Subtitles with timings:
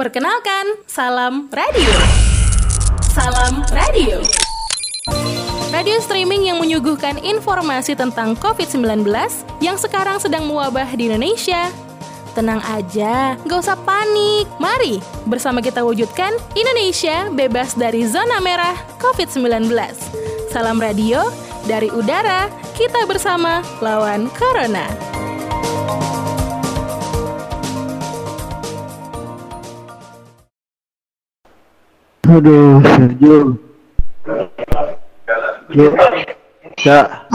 [0.00, 1.92] Perkenalkan, Salam Radio.
[3.12, 4.24] Salam Radio.
[5.68, 9.04] Radio streaming yang menyuguhkan informasi tentang COVID-19
[9.60, 11.68] yang sekarang sedang mewabah di Indonesia.
[12.32, 14.48] Tenang aja, gak usah panik.
[14.56, 19.68] Mari bersama kita wujudkan Indonesia bebas dari zona merah COVID-19.
[20.48, 21.28] Salam radio
[21.68, 24.88] dari udara, kita bersama lawan Corona.
[32.30, 33.58] Aduh, Sergio.
[35.74, 35.86] Jo,
[36.78, 37.26] ya.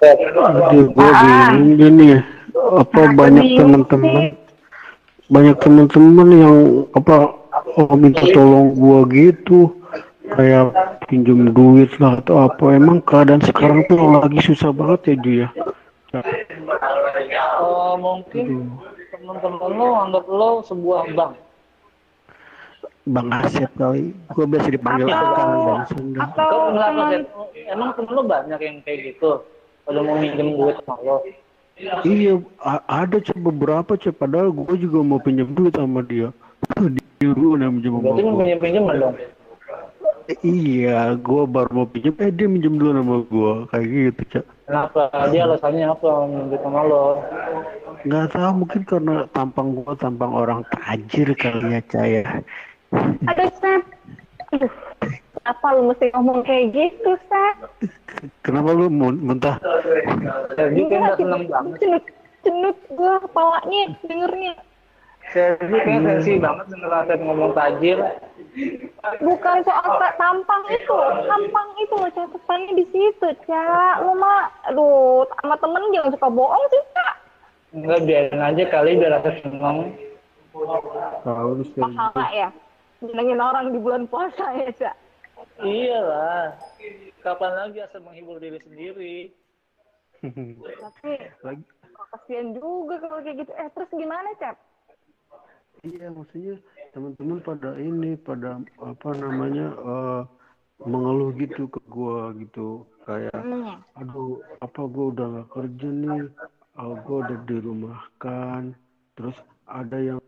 [0.00, 2.08] Aduh, gue bingung gini.
[2.56, 4.32] Apa banyak teman-teman,
[5.28, 6.56] banyak teman-teman yang
[6.96, 7.36] apa
[7.76, 9.76] oh, minta tolong gua gitu,
[10.32, 10.72] kayak
[11.12, 12.64] pinjam duit lah atau apa.
[12.72, 15.52] Emang keadaan sekarang tuh lagi susah banget ya,
[16.16, 16.20] ya.
[17.60, 18.72] Oh, mungkin
[19.12, 21.49] teman-teman lo anggap lo sebuah bank.
[23.10, 26.18] Bang Asep kali, gua biasa dipanggil Atau- Kang dan Sunda.
[26.22, 27.02] atau Kau kenapa?
[27.66, 29.30] Emang temen lo banyak yang kayak gitu?
[29.82, 31.16] Kalau mau minjem duit sama lo.
[32.04, 32.32] Iya,
[32.86, 34.14] ada cek beberapa cek.
[34.14, 36.28] Padahal gue juga mau pinjam duit sama dia.
[37.18, 38.32] Dia dulu yang minjem sama Berarti gue.
[38.36, 39.16] minjem-minjem dong.
[40.40, 42.14] Iya, gue baru mau pinjam.
[42.16, 43.52] Eh dia minjem dulu sama gue.
[43.66, 44.44] Kayak gitu cek.
[44.64, 45.02] Kenapa?
[45.26, 47.04] Dia alasannya apa minjem sama lo?
[48.00, 52.22] Nggak tahu mungkin karena tampang gue tampang orang tajir kali ya cak ya.
[52.92, 53.50] Aduh.
[54.50, 54.72] Aduh,
[55.46, 57.58] apa lu mesti ngomong kayak gitu, Seth?
[58.42, 59.62] Kenapa lu mun- muntah?
[60.58, 61.78] Sergi kayaknya nggak seneng banget.
[61.78, 62.04] Cenut,
[62.42, 64.54] cenut gue kepalanya dengernya.
[65.30, 67.98] Sergi kayaknya sensi banget denger Asep ngomong tajir.
[69.22, 70.98] Bukan soal ta- tampang itu,
[71.30, 74.02] tampang itu loh catatannya di situ, Cak.
[74.02, 77.14] Lu mah, aduh, sama temen jangan suka bohong sih, Cak.
[77.70, 79.94] Enggak biarin aja kali biar Asep seneng.
[81.22, 81.64] Tahu lu.
[81.78, 82.50] Pahala ya.
[83.00, 84.96] Nyenengin orang di bulan puasa ya, Cak.
[85.64, 86.56] Iyalah.
[87.24, 89.16] Kapan lagi Asep menghibur diri sendiri?
[90.20, 91.64] Tapi, Lagi,
[92.12, 93.52] kasihan juga kalau kayak gitu.
[93.56, 94.56] Eh, terus gimana, Cak?
[95.80, 96.60] Iya maksudnya
[96.92, 100.22] teman-teman pada ini pada apa namanya eh,
[100.84, 103.80] mengeluh gitu ke gua gitu kayak Hmm.
[103.96, 106.22] aduh apa gua udah nggak kerja nih
[106.76, 108.76] uh, gua udah dirumahkan
[109.16, 109.36] terus
[109.68, 110.20] ada yang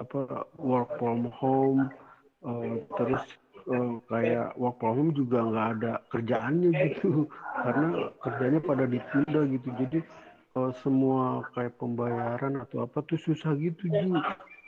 [0.00, 1.88] apa work from home
[2.44, 3.24] eh, terus
[3.64, 7.26] eh, kayak work from home juga nggak ada kerjaannya gitu
[7.64, 7.88] karena
[8.20, 9.98] kerjanya pada ditunda gitu jadi
[10.54, 14.12] eh, semua kayak pembayaran atau apa tuh susah gitu Ji.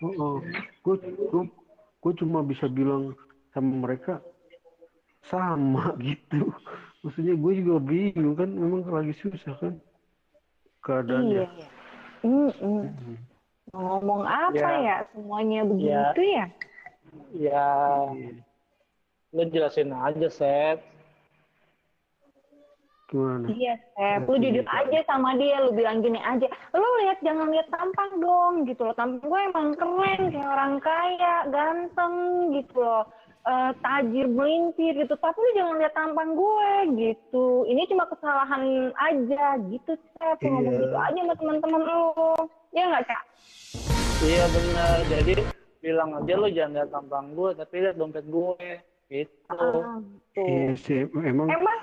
[0.04, 0.36] Oh, oh.
[0.84, 0.96] Gue,
[2.04, 3.16] gue, cuma bisa bilang
[3.56, 4.20] sama mereka
[5.24, 6.52] sama gitu.
[7.00, 9.74] Maksudnya gue juga bingung kan, memang lagi susah kan
[10.84, 11.48] keadaannya.
[11.48, 11.68] Iya.
[12.26, 13.16] Mm-mm.
[13.72, 14.68] Mau ngomong apa Ya.
[14.84, 14.96] ya?
[15.16, 16.44] Semuanya begitu ya?
[16.44, 16.65] Ya,
[19.36, 20.80] lo jelasin aja, Seth.
[23.06, 23.46] Gimana?
[23.54, 24.26] Iya, Sep.
[24.26, 25.62] Lu jujur aja sama dia.
[25.62, 26.50] Lu bilang gini aja.
[26.74, 28.94] Lu lihat jangan lihat tampang dong gitu loh.
[28.98, 32.14] Tampang gue emang keren kayak orang kaya, ganteng
[32.58, 33.06] gitu loh.
[33.46, 35.14] Eh, tajir melintir gitu.
[35.22, 37.62] Tapi lu jangan lihat tampang gue gitu.
[37.70, 40.36] Ini cuma kesalahan aja gitu, Sep.
[40.42, 40.82] Lu ngomong Iya.
[40.82, 42.04] gitu aja sama teman-teman lu.
[42.74, 43.22] Ya nggak, Cak?
[44.26, 44.98] Iya benar.
[45.06, 45.32] Jadi
[45.86, 48.66] bilang aja lo jangan lihat tampang gue, tapi lihat dompet gue.
[49.06, 49.30] Gitu.
[49.54, 50.02] Ah,
[50.34, 50.42] tuh.
[50.42, 51.78] Iya sih, emang Emang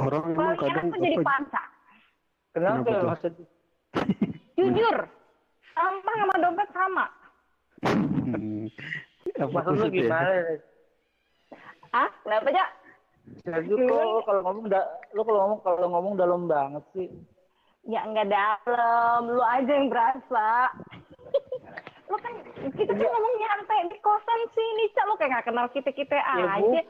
[0.00, 1.62] orang emang kadang apa jadi pansa?
[2.56, 3.08] Kenapa Kenapa tuh?
[3.12, 3.32] maksud?
[4.56, 4.96] Jujur.
[5.76, 7.04] Tampang sama dompet sama.
[7.84, 8.64] Hmm.
[9.36, 10.00] apa Maksud lo maksudnya?
[10.00, 10.32] gimana?
[11.90, 12.68] Ah, kenapa, Cak?
[13.44, 14.80] Sergio kok lo kalau ngomong da,
[15.14, 17.08] lo kalau ngomong kalau ngomong dalam banget sih.
[17.88, 20.48] Ya enggak dalam, lu aja yang berasa.
[22.10, 22.32] Lu kan
[22.74, 25.04] kita kan ngomong nyantai di kosan sini, Cak.
[25.06, 26.74] Lu kayak gak kenal kita-kita Ya, Bu.
[26.74, 26.82] aja.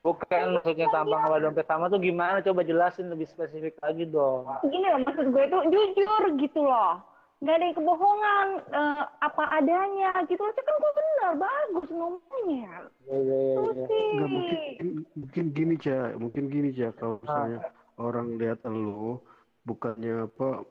[0.00, 2.40] Bukan maksudnya tampang sama dompet sama tuh gimana?
[2.40, 4.48] Coba jelasin lebih spesifik lagi dong.
[4.64, 7.04] Gini loh, maksud gue itu jujur gitu loh.
[7.40, 10.52] Gak ada yang kebohongan, eh, apa adanya gitu loh.
[10.52, 12.72] Kan gue benar, bagus ngomongnya.
[13.04, 13.54] Iya iya iya.
[13.54, 13.84] Iya.
[13.86, 14.06] sih.
[14.10, 17.20] Nggak, mungkin mungkin gini cak mungkin gini cak kalau Ah.
[17.22, 17.58] misalnya
[17.96, 19.20] orang lihat lo
[19.62, 20.64] bukannya apa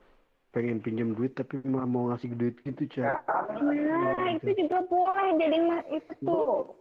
[0.50, 3.22] pengen pinjam duit tapi malah mau ngasih duit gitu cak
[3.60, 6.74] Nah, itu juga boleh jadi ma- itu tuh.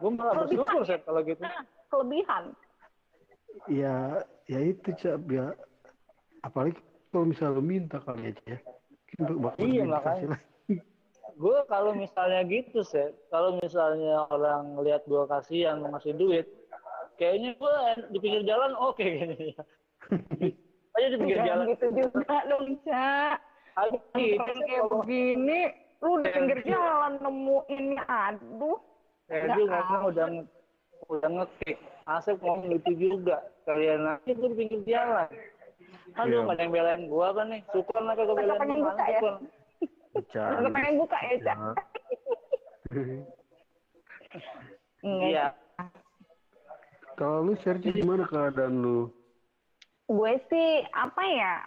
[0.00, 1.40] Gue malah bersyukur Seth kalau gitu.
[1.44, 1.60] Nah,
[1.92, 2.44] kelebihan.
[3.68, 5.52] ya ya itu cak ya
[6.40, 6.80] apalagi
[7.12, 8.58] kalau misalnya lo minta kali aja ya
[9.36, 10.38] bakal Iya, makanya.
[11.36, 16.46] Gue kalau misalnya gitu Seth, kalau misalnya orang lihat gue kasihan mau ngasih duit,
[17.20, 17.74] kayaknya gue
[18.12, 19.60] di pinggir jalan oke kayaknya.
[21.00, 21.64] Aja di pinggir jalan.
[21.66, 23.36] gitu juga dong, Cak.
[23.72, 23.96] Ayo,
[24.36, 25.60] Orang kayak begini,
[25.98, 28.76] lu di pinggir jalan nemuin aduh
[29.24, 30.50] Saya Nggak juga ngomong udah nge-
[31.08, 31.78] udah ngekick.
[32.04, 33.40] Asep ngomong gitu juga.
[33.62, 35.30] Kalian nanti gue di pinggir jalan.
[36.12, 36.38] Aduh, Iya.
[36.42, 37.62] nggak ada yang belain gua kan nih.
[37.70, 38.90] Syukur lah kagak belain pengen gua.
[38.90, 39.20] buka ya?
[40.50, 41.56] Nggak pengen buka ya cak
[45.00, 45.24] Nggak.
[45.24, 45.46] Iya.
[47.14, 48.98] Kalau lu Sergi gimana keadaan lu?
[50.10, 51.62] Gue sih apa ya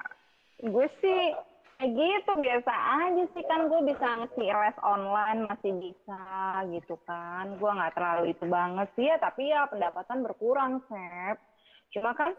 [0.68, 1.31] gue sih
[1.80, 3.44] kayak gitu biasa aja sih.
[3.48, 6.24] Kan gue bisa ngisi les online masih bisa
[6.72, 7.56] gitu kan.
[7.60, 11.40] Gue nggak terlalu itu banget sih ya tapi ya pendapatan berkurang Sep.
[11.94, 12.34] Cuma kan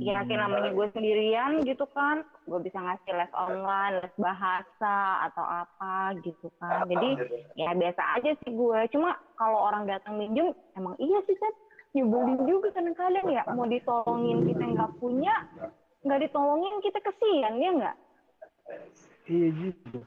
[0.00, 4.96] ya kayak namanya gue sendirian gitu kan gue bisa ngasih les online les bahasa
[5.28, 6.88] atau apa gitu kan.
[6.88, 7.10] Jadi
[7.60, 8.80] ya biasa aja sih gue.
[8.92, 11.54] Cuma kalau orang datang minjem emang iya sih Sep.
[11.96, 15.32] Nyebelin juga kadang-kadang ya mau ditolongin kita nggak punya
[16.16, 17.96] nggak ditolongin kita kesian ya nggak
[19.28, 20.00] Iya gitu.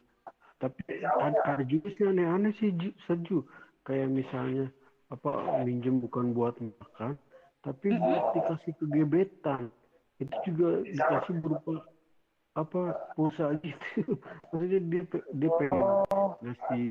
[0.58, 3.46] Tapi ada, ada juga sih aneh-aneh sih Ju, Serju.
[3.86, 4.74] Kayak misalnya
[5.14, 7.14] apa minjem bukan buat makan,
[7.62, 9.68] tapi buat dikasih ke gebetan.
[10.18, 11.84] Itu juga dikasih berupa
[12.58, 12.82] apa
[13.14, 14.18] pulsa gitu.
[14.50, 15.04] Maksudnya dia
[15.36, 15.84] dia pengen
[16.44, 16.86] ngasih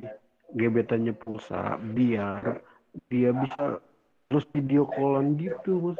[0.53, 2.61] gebetannya pulsa biar
[3.09, 3.81] dia bisa
[4.29, 5.99] terus video callan gitu mas.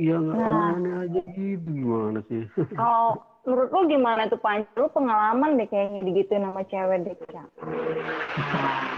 [0.00, 2.48] Iya nggak aneh aja gitu gimana sih?
[2.80, 7.48] kalau menurut lu gimana tuh Panci lu pengalaman deh kayaknya digituin sama cewek deh Cak.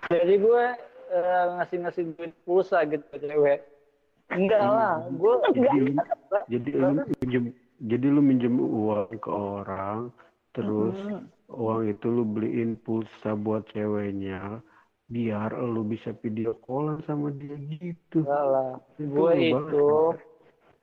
[0.06, 0.64] Jadi gue
[1.10, 3.66] eh, ngasih-ngasih duit pulsa gitu ke cewek.
[4.30, 5.92] Enggak lah, gue jadi lu,
[6.48, 6.88] jadi lu
[7.20, 7.44] minjem
[7.82, 10.08] jadi lu minjem uang ke orang
[10.54, 10.96] terus
[11.50, 14.62] uang itu lu beliin pulsa buat ceweknya
[15.12, 18.72] biar lu bisa video callan sama dia gitu enggak lah.
[18.96, 19.90] Itu Gue lu itu,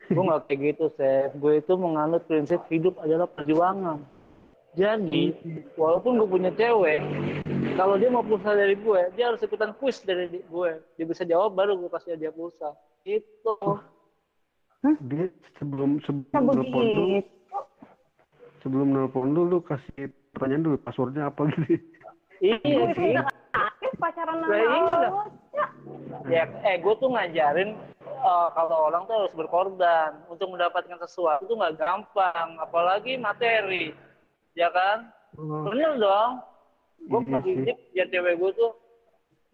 [0.09, 1.31] gue nggak kayak gitu, Seth.
[1.37, 4.01] Gue itu menganut prinsip hidup adalah perjuangan.
[4.77, 5.33] Jadi,
[5.77, 7.01] walaupun gue punya cewek,
[7.73, 10.71] kalau dia mau pulsa dari gue, dia harus ikutan quiz dari gue.
[10.97, 12.73] Dia bisa jawab, baru gue kasih dia pulsa.
[13.05, 13.57] Itu.
[15.11, 15.27] dia
[15.59, 17.03] sebelum sebelum Nah, nelpon lu begitu
[18.63, 21.75] sebelum nelpon lu lu kasih pertanyaan dulu passwordnya apa gitu
[22.39, 23.19] Iya sih.
[23.99, 25.27] pacaran sama iya.
[26.31, 27.75] Ya, eh gue tuh ngajarin
[28.19, 33.95] eh, kalau orang tuh harus berkorban untuk mendapatkan sesuatu tuh nggak gampang, apalagi materi,
[34.53, 35.09] ya kan?
[35.39, 36.43] Oh, Bener dong.
[37.07, 37.55] Gue Iya sih.
[37.63, 38.71] mau biar cewek gue tuh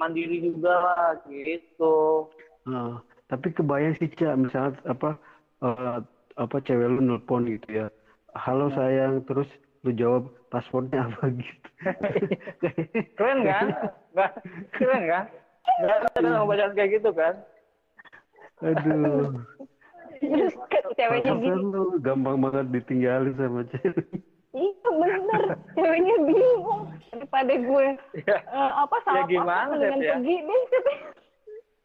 [0.02, 2.26] mandiri juga lah gitu.
[2.66, 5.16] Nah, tapi kebayang sih Cak, misalnya apa
[5.62, 5.98] eh,
[6.36, 7.88] apa cewek lu nelpon gitu ya.
[8.36, 9.48] Halo sayang, terus
[9.86, 11.70] lu jawab passwordnya apa gitu.
[13.16, 13.66] Keren kan?
[14.80, 15.26] Keren kan?
[15.86, 17.36] Gak ada bacaan kayak gitu kan?
[18.64, 19.44] Aduh,
[20.24, 24.08] terus ke ceweknya lu gampang banget ditinggalin sama cewek.
[24.56, 25.44] iya bener
[25.76, 27.88] ceweknya bingung daripada gue
[28.24, 30.12] Ya, eh, apa salah gimana, paham dengan ya?
[30.16, 30.64] pergi deh.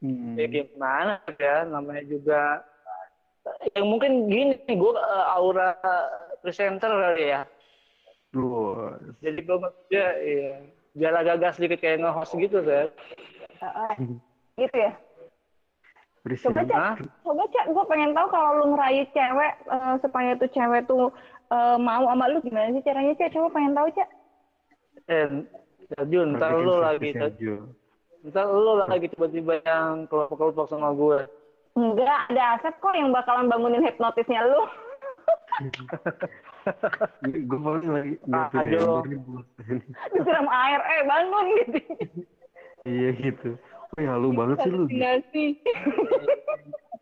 [0.00, 0.34] Hmm.
[0.38, 1.56] ya gimana ya?
[1.66, 2.40] Namanya juga
[3.74, 5.74] yang mungkin gini, gue eh, aura
[6.40, 7.42] presenter kali ya.
[8.30, 8.78] Lu,
[9.18, 9.58] Jadi gue
[9.90, 10.54] ya, iya.
[10.94, 12.86] biar agak gas sedikit kayak nge-host gitu kan.
[13.58, 13.92] Heeh.
[14.56, 14.92] gitu ya
[16.20, 16.48] berisik.
[16.48, 16.62] Coba.
[16.70, 16.96] Hah?
[17.22, 21.08] coba cak gue pengen tahu kalau lu ngerayu cewek eh, supaya tuh cewek tuh
[21.48, 24.08] eh, mau sama lu gimana sih caranya cak coba pengen tahu cak
[25.06, 25.26] Eh,
[25.88, 27.10] Sergio, ntar lu lagi,
[28.22, 31.26] ntar lu lagi tiba-tiba yang kelompok-kelompok sama gue.
[31.72, 34.62] enggak ada aset kok yang bakalan bangunin hipnotisnya lu
[37.22, 39.80] Gue paling lagi buat ini.
[40.10, 41.78] disiram air eh bangun gitu
[42.90, 43.48] Iya gitu.
[43.98, 44.86] Wih halu banget sih lu.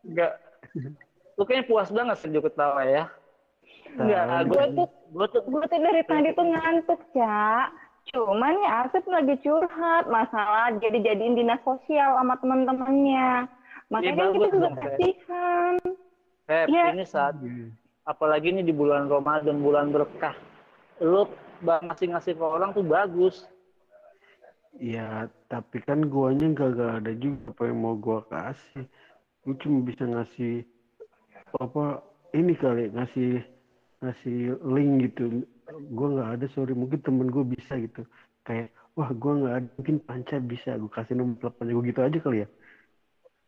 [0.08, 0.32] Enggak.
[1.36, 3.04] Lu kayaknya puas banget Sergio ketawa ya.
[3.96, 4.46] Enggak, Tahu.
[4.52, 7.66] gue tuh gue tuh gue tuh dari tadi tuh ngantuk cak
[8.08, 13.48] cuman ya Asep lagi curhat masalah jadi jadiin dinas sosial sama teman-temannya
[13.92, 15.74] makanya kan kita bagus juga kasihan
[16.48, 16.84] Pep, Iya.
[16.96, 17.68] ini saat Iya.
[18.08, 20.32] apalagi ini di bulan Ramadan, bulan berkah.
[21.04, 21.28] Lu
[21.60, 23.44] ngasih-ngasih ke orang tuh bagus.
[24.76, 28.84] Ya, tapi kan guanya gak, gak ada juga apa yang mau gua kasih.
[29.42, 30.68] Gue cuma bisa ngasih
[31.56, 32.04] apa
[32.36, 33.40] ini kali ngasih
[34.04, 35.48] ngasih link gitu.
[35.96, 38.04] Gua nggak ada sorry mungkin temen gue bisa gitu.
[38.44, 42.18] Kayak wah gua nggak ada mungkin panca bisa gue kasih nomor teleponnya gue gitu aja
[42.20, 42.48] kali ya.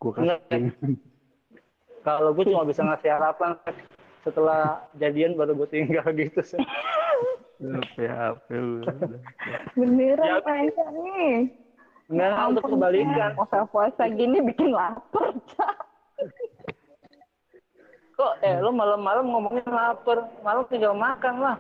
[0.00, 0.72] Gue kasih.
[2.00, 3.60] Kalau gue cuma bisa ngasih harapan
[4.24, 6.60] setelah jadian baru gue tinggal gitu sih.
[7.60, 8.80] ya lu.
[9.76, 10.86] beneran Ya.
[10.90, 11.36] Nih
[12.10, 13.14] Enggak, untuk kebalikan.
[13.14, 13.30] Cak.
[13.38, 15.76] puasa-puasa gini bikin lapar Cak.
[18.18, 21.56] Kok eh lu malam-malam ngomongin lapar, malam tinggal makan lah.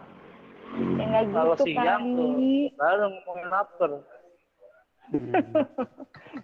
[0.70, 3.90] ya nggak Kalau gitu siang tuh kali baru ngomongin lapar.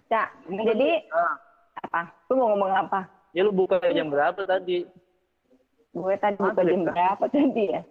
[0.07, 1.35] Cak, jadi Ah,
[1.83, 2.01] apa?
[2.27, 3.01] Lu mau ngomong apa?
[3.35, 4.87] ya lu buka jam berapa tadi?
[5.91, 6.93] Gue tadi buka jam kan?
[6.95, 7.81] berapa tadi ya?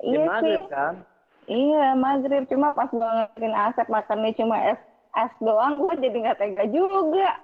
[0.00, 0.56] Jam Iya sih.
[0.68, 0.94] kan?
[1.46, 2.44] Iya, maghrib.
[2.50, 4.80] Cuma pas gue ngeliatin Asep makannya cuma es,
[5.14, 7.38] es doang, gue jadi nggak tega juga.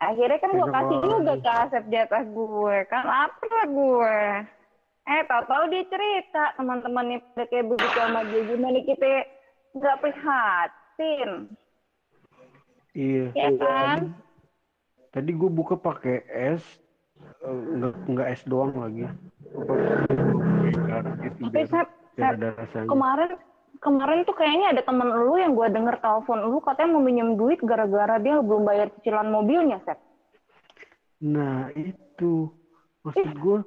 [0.00, 2.76] Akhirnya kan gue kasih juga ke Asep jatah gue.
[2.88, 4.18] Kan lapar gue.
[5.08, 8.44] Eh, tau-tau dia cerita teman-temannya pada kayak begitu sama dia.
[8.44, 9.12] Gimana kita
[9.76, 11.30] nggak prihatin.
[12.92, 13.24] Iya.
[13.32, 13.98] Ya kan?
[15.12, 16.64] Tadi gue buka pakai es,
[17.44, 19.08] eh, nggak nggak es doang lagi.
[21.40, 21.88] Tapi Sep,
[22.18, 22.88] biar Sep, ada rasanya.
[22.90, 23.30] kemarin
[23.78, 27.62] kemarin tuh kayaknya ada temen lu yang gue denger telepon lu katanya mau minjem duit
[27.62, 29.98] gara-gara dia belum bayar cicilan mobilnya, Sep.
[31.22, 32.50] Nah itu
[33.06, 33.58] maksud gue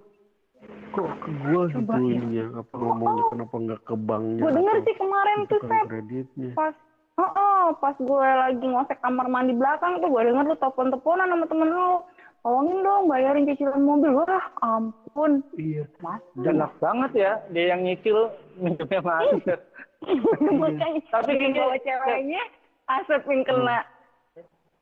[0.91, 1.95] kok ke gue gitu
[2.35, 2.45] ya.
[2.59, 4.41] apa ngomongnya kenapa nggak ke banknya?
[4.43, 5.85] Gue denger sih kemarin tuh, Sep.
[5.87, 6.51] kreditnya.
[6.53, 6.75] Pas
[7.19, 11.45] Oh, oh, pas gue lagi ngosek kamar mandi belakang tuh gue denger lu telepon-teleponan sama
[11.45, 12.01] temen lu.
[12.41, 14.17] Tolongin dong bayarin cicilan mobil.
[14.17, 15.45] Wah, ampun.
[15.53, 15.85] Iya.
[16.01, 16.21] Mas.
[16.35, 19.61] Enak banget ya, dia yang nyicil minumnya macet.
[20.41, 22.43] Makanya Tapi gini, bawa ceweknya
[22.89, 23.79] Asep yang kena.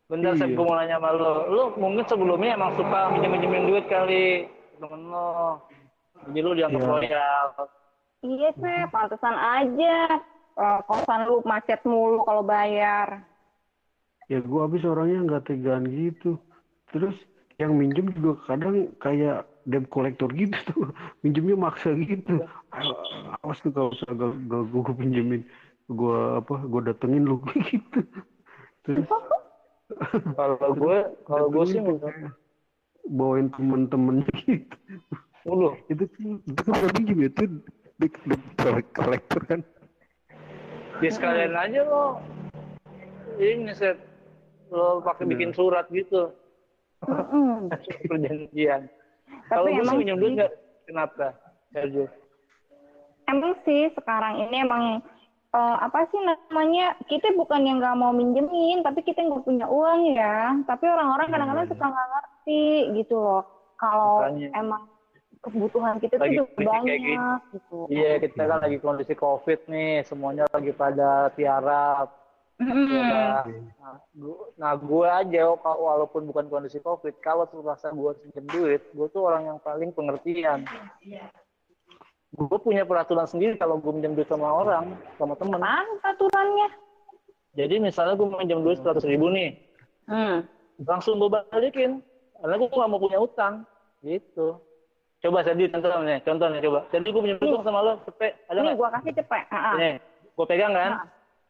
[0.08, 0.56] Bentar saya Iya.
[0.56, 1.34] gue mau nanya sama lo.
[1.52, 4.48] Lu mungkin sebelumnya emang suka minjem-minjemin duit kali
[4.80, 5.60] temen lo.
[6.26, 6.90] Jadi lu dianggap Iya.
[6.90, 7.48] loyal.
[8.20, 8.88] Iya, Sep.
[8.90, 9.96] Pantesan aja.
[10.56, 13.22] Eh, kosan lu macet mulu kalau bayar.
[14.28, 16.40] Ya gue habis orangnya nggak tegaan gitu.
[16.90, 17.16] Terus
[17.60, 20.88] yang minjem juga kadang kayak debt collector gitu tuh.
[21.24, 22.40] Minjemnya maksa gitu.
[23.44, 25.42] Awas tuh kalau gak, gak gue pinjemin.
[25.92, 28.00] Gue apa, gue datengin lu gitu.
[28.88, 29.06] Terus
[30.38, 30.98] Kalau gue,
[31.28, 31.82] kalau gue sih
[33.10, 34.78] bawain temen-temennya gitu.
[35.44, 35.76] Mulu.
[35.92, 36.06] Itu
[36.46, 37.44] itu kan berarti juga itu
[38.00, 39.60] debt debt collector kan.
[41.04, 42.22] Ya sekalian aja lo.
[43.40, 43.98] Ini set
[44.70, 45.32] lo pakai Iya.
[45.36, 46.30] bikin surat gitu.
[47.08, 47.72] Mm-mm.
[48.12, 48.82] Perjanjian.
[49.48, 50.52] Tapi Kalau gue sih duit nggak?
[50.90, 51.26] Kenapa?
[51.72, 52.06] Sergio.
[53.30, 54.84] Emang sih sekarang ini emang
[55.54, 60.18] eh, apa sih namanya kita bukan yang nggak mau minjemin tapi kita nggak punya uang
[60.18, 61.72] ya tapi orang-orang kadang-kadang Iya.
[61.74, 62.66] suka nggak ngerti
[63.02, 63.42] gitu loh
[63.78, 64.84] kalau emang
[65.40, 70.44] kebutuhan kita tuh Lagi kayak banyak gitu Iya, kita kan lagi kondisi COVID nih, semuanya
[70.52, 72.12] lagi pada tiarap.
[72.60, 73.48] Ya,
[73.80, 78.84] nah, gua, nah gue aja kalau- walaupun bukan kondisi COVID, kalau terpaksa gue pinjam duit,
[78.92, 80.68] gue tuh orang yang paling pengertian.
[82.36, 85.56] Gue punya peraturan sendiri kalau gue minjem duit sama orang, sama temen.
[85.56, 86.70] Apaan peraturannya
[87.56, 89.56] Jadi misalnya gue minjem duit seratus ribu nih,
[90.12, 90.44] hmm.
[90.84, 92.04] langsung gue balikin,
[92.44, 93.64] karena gue nggak mau punya utang,
[94.04, 94.60] gitu.
[95.24, 96.80] Coba jadi contohnya, contohnya coba.
[96.92, 98.78] Jadi gue pinjam duit sama lo, cepet, ada ini nggak?
[98.78, 99.76] gua kasih cepet Ah, ah.
[99.80, 99.94] Nih,
[100.36, 100.92] gue pegang kan?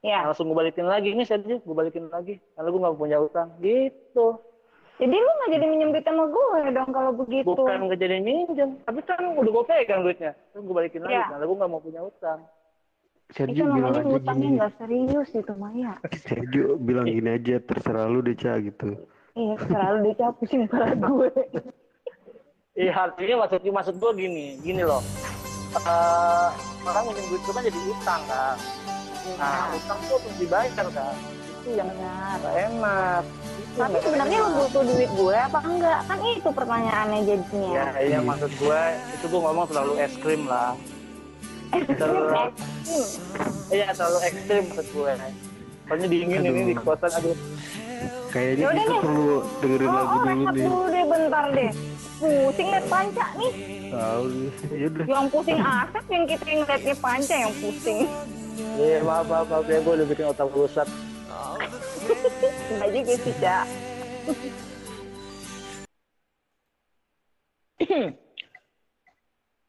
[0.01, 0.25] Ya.
[0.25, 2.37] Langsung gue balikin lagi ini saya gue balikin lagi.
[2.53, 4.39] Karena gue nggak punya utang gitu.
[4.99, 7.47] Jadi lu nggak jadi minjem duit sama gue dong kalau begitu.
[7.47, 8.69] Bukan nggak jadi minjem.
[8.83, 10.31] Tapi kan udah gue pegang duitnya.
[10.51, 11.25] Terus gue balikin lagi Iya.
[11.29, 12.39] karena gue nggak mau punya utang
[13.29, 14.57] itu Sergio bilang namanya aja hutangnya gini.
[14.57, 15.93] nggak serius itu Maya.
[16.25, 18.89] Sergio bilang gini aja terserah lu deh Ca gitu.
[19.37, 21.29] iya selalu dicap pusing kepala gue
[22.81, 25.05] iya artinya maksud maksud gue gini gini loh.
[25.77, 26.49] Eh
[26.81, 28.57] orang minjem duit itu kan jadi utang kan
[29.35, 31.13] nah utang tuh harus dibayar kan
[31.59, 33.23] itu yang nggak enak.
[33.59, 34.57] Itu Tapi sebenarnya lu enak.
[34.57, 35.99] butuh duit gue apa enggak?
[36.03, 37.69] Kan itu pertanyaannya jadinya.
[37.69, 38.81] ya iya maksud gue
[39.11, 40.73] itu gue ngomong terlalu es krim lah
[41.91, 42.49] terlalu
[43.69, 45.11] iya terlalu ekstrim maksud gue
[45.85, 47.37] soalnya dingin ini di kosan aduh.
[48.29, 50.63] Kayaknya kita perlu dengerin Oh, lagu oh dulu nih.
[50.63, 51.71] dulu deh bentar deh.
[52.19, 53.51] Pusing liat panca nih.
[53.95, 54.23] Tahu.
[54.75, 55.05] Yaudah.
[55.07, 57.99] Yang pusing asap yang kita yang liatnya panca yang pusing.
[58.59, 60.83] iya maaf maaf maaf ya gue udah bikin otak rusak
[62.75, 63.65] Enggak juga sih, Cak.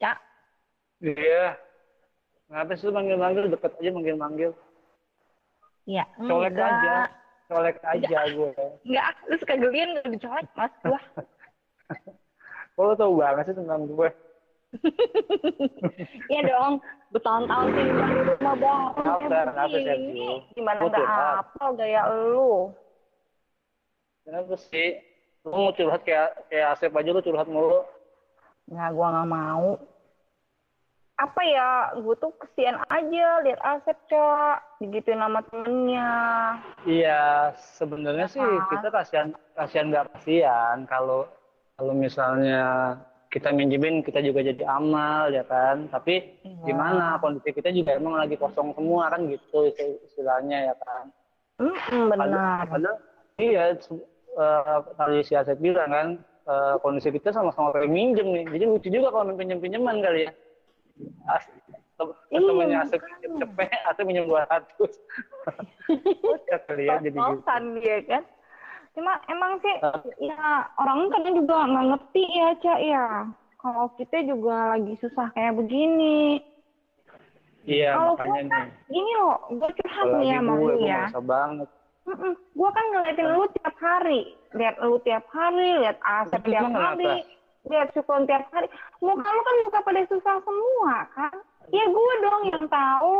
[0.00, 0.16] Cak,
[1.04, 1.54] iya
[2.50, 4.50] ngapain sih lu manggil-manggil deket aja manggil-manggil
[5.86, 6.02] iya.
[6.18, 6.66] colek Enggak.
[6.66, 6.96] aja
[7.46, 8.50] colek aja gue
[8.88, 11.00] Enggak, lu suka gelian gak dicolek, mas gua.
[12.80, 14.08] kok lu tau banget sih tentang gue
[16.32, 16.80] Iya dong,
[17.12, 18.96] bertahun-tahun tinggal di rumah bareng.
[19.68, 19.84] Begini.
[19.84, 20.32] Sergio?
[20.56, 21.04] Gimana nggak
[21.44, 22.72] apa gaya lu?
[24.24, 24.96] kenapa sih
[25.42, 27.84] lu mau curhat kayak kayak Asep aja lu curhat mulu
[28.70, 29.68] Nggak, gua nggak mau.
[31.18, 31.70] Apa ya,
[32.00, 34.56] gue tuh kesian aja lihat Asep, Cak.
[34.80, 36.08] Digituin sama temennya.
[36.86, 38.64] iya sebenarnya sih kan?
[38.70, 41.28] kita kasihan kasihan nggak kasihan kalau
[41.80, 42.92] kalau misalnya
[43.32, 46.60] kita minjemin kita juga jadi amal ya kan tapi Iya.
[46.66, 51.08] gimana kondisi kita juga emang lagi kosong semua kan gitu isti- istilahnya ya kan
[52.04, 52.68] benar.
[52.68, 52.96] Padahal
[53.36, 56.08] iya eh, tadi si Asep bilang kan
[56.44, 58.44] eh, kondisi kita sama-sama kayak minjem nih.
[58.50, 60.32] Jadi lucu juga kalau main pinjam-pinjaman kali ya.
[61.26, 61.48] As
[61.96, 64.68] tem- Iya, temennya Asep pinjam cepet, Asep minjem 200.
[66.28, 67.40] Kocak kali ya jadi gitu.
[67.78, 68.22] Dia kan.
[68.90, 70.02] Cuma emang sih Ah.
[70.18, 70.44] ya
[70.76, 73.06] orang kadang juga nggak ngerti ya cak ya.
[73.60, 76.40] Kalau kita juga lagi susah kayak begini.
[77.68, 81.00] Iya Kalau makanya gue kan gini loh, gue curhat nih ya gue, gue ya.
[81.04, 81.68] merasa banget.
[82.08, 82.32] Mm-mm.
[82.56, 84.20] Gue kan ngeliatin lu tiap hari,
[84.56, 87.14] lihat lu tiap hari, lihat Asep Terus tiap hari,
[87.68, 88.66] lihat Sukon tiap hari.
[89.04, 91.34] Muka lu kan muka pada susah semua kan?
[91.68, 93.16] Ya gue dong yang tahu.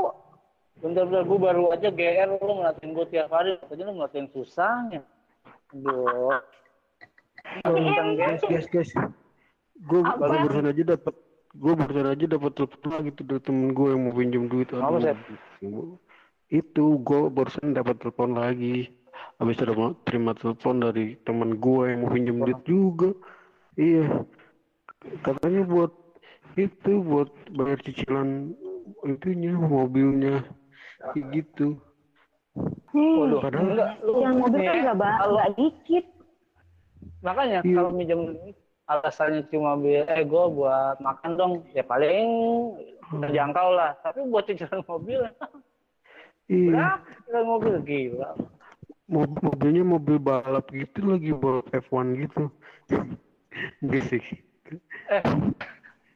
[0.80, 3.60] Bentar-bentar gue baru aja GR lu ngeliatin gue tiap hari.
[3.60, 5.04] Tadi lu ngeliatin susahnya.
[5.70, 6.42] Aduh.
[7.66, 8.90] Emang guys guys guys.
[9.86, 10.18] Gue Apa?
[10.18, 11.14] barusan aja dapat
[11.50, 14.98] gue barusan aja dapat telepon lagi tuh dari temen gue yang mau pinjam duit Apa,
[16.50, 18.90] itu gue barusan dapat telepon lagi.
[19.38, 23.10] Habis ada terima telepon dari teman gue yang mau pinjam duit juga.
[23.78, 24.26] Iya.
[25.22, 25.92] Katanya buat
[26.58, 28.52] itu buat bayar cicilan
[29.06, 30.44] itunya mobilnya.
[31.14, 31.80] Kayak gitu
[32.90, 36.04] nih, Waduh, Padahal- enggak, lu yang mobil kan ya, nggak ba- kalau- nggak dikit.
[37.20, 37.74] makanya Iya.
[37.76, 38.20] kalau minjem
[38.86, 42.28] alasannya cuma biar eh gue buat makan dong ya paling
[43.12, 43.92] terjangkau lah.
[44.00, 45.20] Tapi buat cicilan mobil.
[46.48, 46.72] Iya.
[46.72, 47.74] Berapa cicilan mobil?
[47.84, 48.30] Gila.
[49.06, 52.48] Mo- mobilnya mobil balap gitu lagi balap F1 gitu.
[54.10, 54.24] Sih
[55.10, 55.22] eh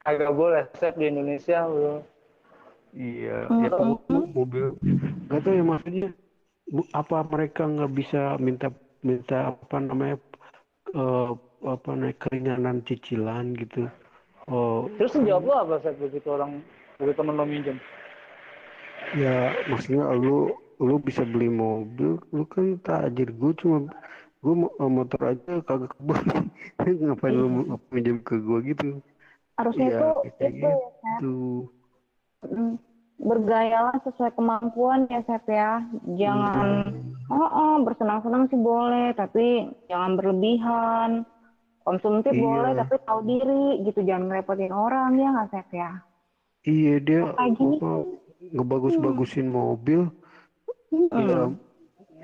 [0.01, 2.01] agak boleh set di Indonesia bro.
[2.91, 4.73] Iya, ya, mo- mo- mobil.
[5.27, 6.09] Gak tau ya maksudnya
[6.93, 8.73] apa mereka nggak bisa minta
[9.05, 10.17] minta apa namanya
[10.93, 11.31] eh,
[11.65, 13.85] apa namanya keringanan cicilan gitu.
[14.45, 16.61] Oh, terus lu jawab lo apa set begitu orang
[17.01, 17.77] begitu temen lo minjem
[19.13, 23.87] ya maksudnya lu lu bisa beli mobil, lu kan tajir gue cuma
[24.43, 24.53] gue
[24.91, 26.51] motor aja kagak kebeli.
[27.07, 28.99] Ngapain lu mau pinjam ke gue gitu?
[29.55, 31.15] Harusnya Iya, itu kayak itu ya, Sep.
[31.15, 31.35] Gitu.
[32.45, 32.75] Mm.
[33.19, 35.83] Bergayalah sesuai kemampuan ya Sep ya.
[36.19, 36.91] Jangan
[37.31, 41.09] oh, oh bersenang-senang sih boleh, tapi jangan berlebihan.
[41.85, 42.41] Konsumtif Iya.
[42.41, 44.01] boleh, tapi tahu diri gitu.
[44.01, 45.91] Jangan ngerepotin orang ya nggak Sep ya.
[46.65, 47.45] Iya dia apa,
[48.41, 50.09] ngebagus-bagusin mobil,
[51.13, 51.53] ya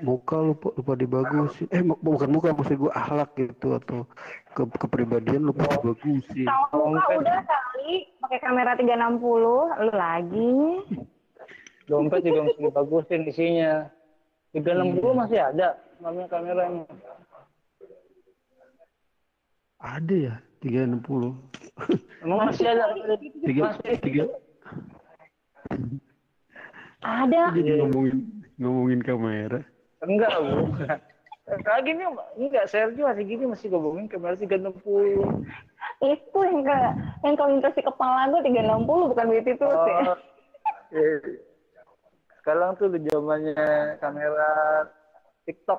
[0.02, 1.66] muka lupa, lupa dibagusin.
[1.70, 4.04] Eh mu- bukan muka maksud gue akhlak gitu atau
[4.50, 6.44] ke kepribadian lupa dibagusin.
[6.44, 9.22] Tahu muka udah kali pakai kamera 360,
[9.78, 10.52] lu lagi.
[11.82, 13.72] dompet juga mesti dibagusin isinya
[14.50, 15.12] 360 Iya.
[15.14, 16.84] masih ada namanya kameranya
[19.76, 21.34] Ada ya 360.
[22.22, 22.84] emang masih ada
[23.18, 24.24] Tiga, masih tiga.
[27.02, 27.42] Ada.
[27.50, 28.16] Jadi ngomongin
[28.56, 29.60] ngomongin kamera.
[30.02, 30.32] Enggak
[31.42, 32.06] bukan lagi nih
[32.38, 34.82] enggak Sergio masih gini masih ngomongin kamera 360
[36.02, 36.76] Itu yang ke
[37.22, 40.14] yang di kepala gue 360 bukan begitu itu Oh, ya.
[40.90, 41.14] iya.
[42.42, 43.54] sekarang tuh zamannya
[44.02, 44.50] kamera
[45.46, 45.78] TikTok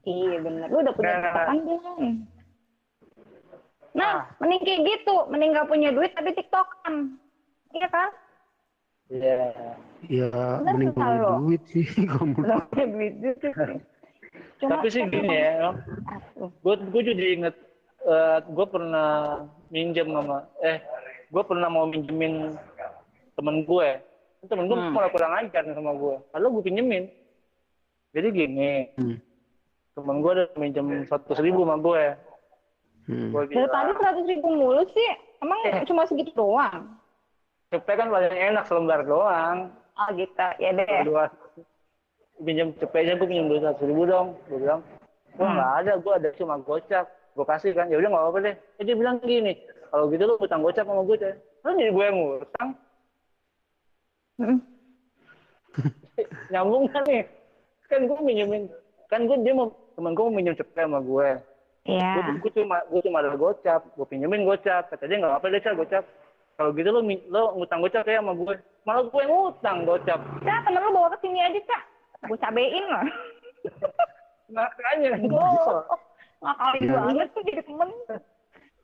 [0.00, 0.66] Iya bener.
[0.72, 2.02] Lu udah punya nggak, tiktokan belum?
[3.92, 5.16] Nah, mending kayak gitu.
[5.28, 7.20] Mending gak punya duit tapi tiktokan.
[7.76, 8.08] Iya kan?
[9.10, 9.52] Iya
[10.00, 12.40] Ya Bener mending punya duit sih kamu.
[12.40, 13.50] Punya duit juga.
[14.60, 15.72] Cuma tapi sih gini ya
[16.36, 17.56] gue gue jadi inget
[18.46, 20.78] gue pernah minjem sama eh
[21.28, 22.54] gue pernah mau minjemin
[23.34, 23.88] temen gue
[24.42, 24.92] temen gue Hmm.
[24.92, 27.04] malah kurang ajar sama gue lalu gue pinjemin
[28.10, 29.16] jadi gini Hmm.
[29.92, 32.04] temen gue udah minjem satu ribu sama gue
[33.04, 33.32] Hmm.
[33.32, 35.10] gue Dari tadi bilang seratus ribu mulu sih.
[35.40, 35.82] Emang Eh.
[35.82, 36.99] cuma segitu doang?
[37.70, 40.46] Cepet kan paling enak selembar doang Oh gitu.
[40.56, 41.04] Ya deh.
[41.04, 41.28] dua
[42.38, 44.80] pinjam cepetnya gue pinjam dua ratus ribu dong gue bilang
[45.30, 45.54] gue Hmm.
[45.54, 48.82] nggak ada gue ada cuma gocap gue kasih kan ya udah nggak apa-apa deh eh,
[48.82, 49.54] dia bilang gini
[49.88, 52.70] kalau gitu lu utang gocap sama gue deh lu jadi gue yang ngutang
[54.36, 54.56] Mm.
[56.50, 57.28] nyambung kan nih
[57.86, 58.62] kan gue minjemin
[59.06, 61.28] kan gue dia mau temen gue mau minjem cepet sama gue
[61.82, 62.12] Iya.
[62.14, 65.60] gue, gue cuma gue cuma ada gocap gue pinjemin gocap kata dia nggak apa deh
[65.60, 66.04] Cal, gocap
[66.60, 68.52] kalau gitu lu min- lu ngutang gocap ya sama gue
[68.84, 71.82] malah gue yang ngutang gocap Nah, temen lu bawa ke sini aja, Cak.
[72.22, 73.04] Gue cabein lah.
[74.52, 75.80] makanya Oh,
[76.38, 76.96] ngakalin Iya.
[77.00, 77.88] banget tuh jadi temen.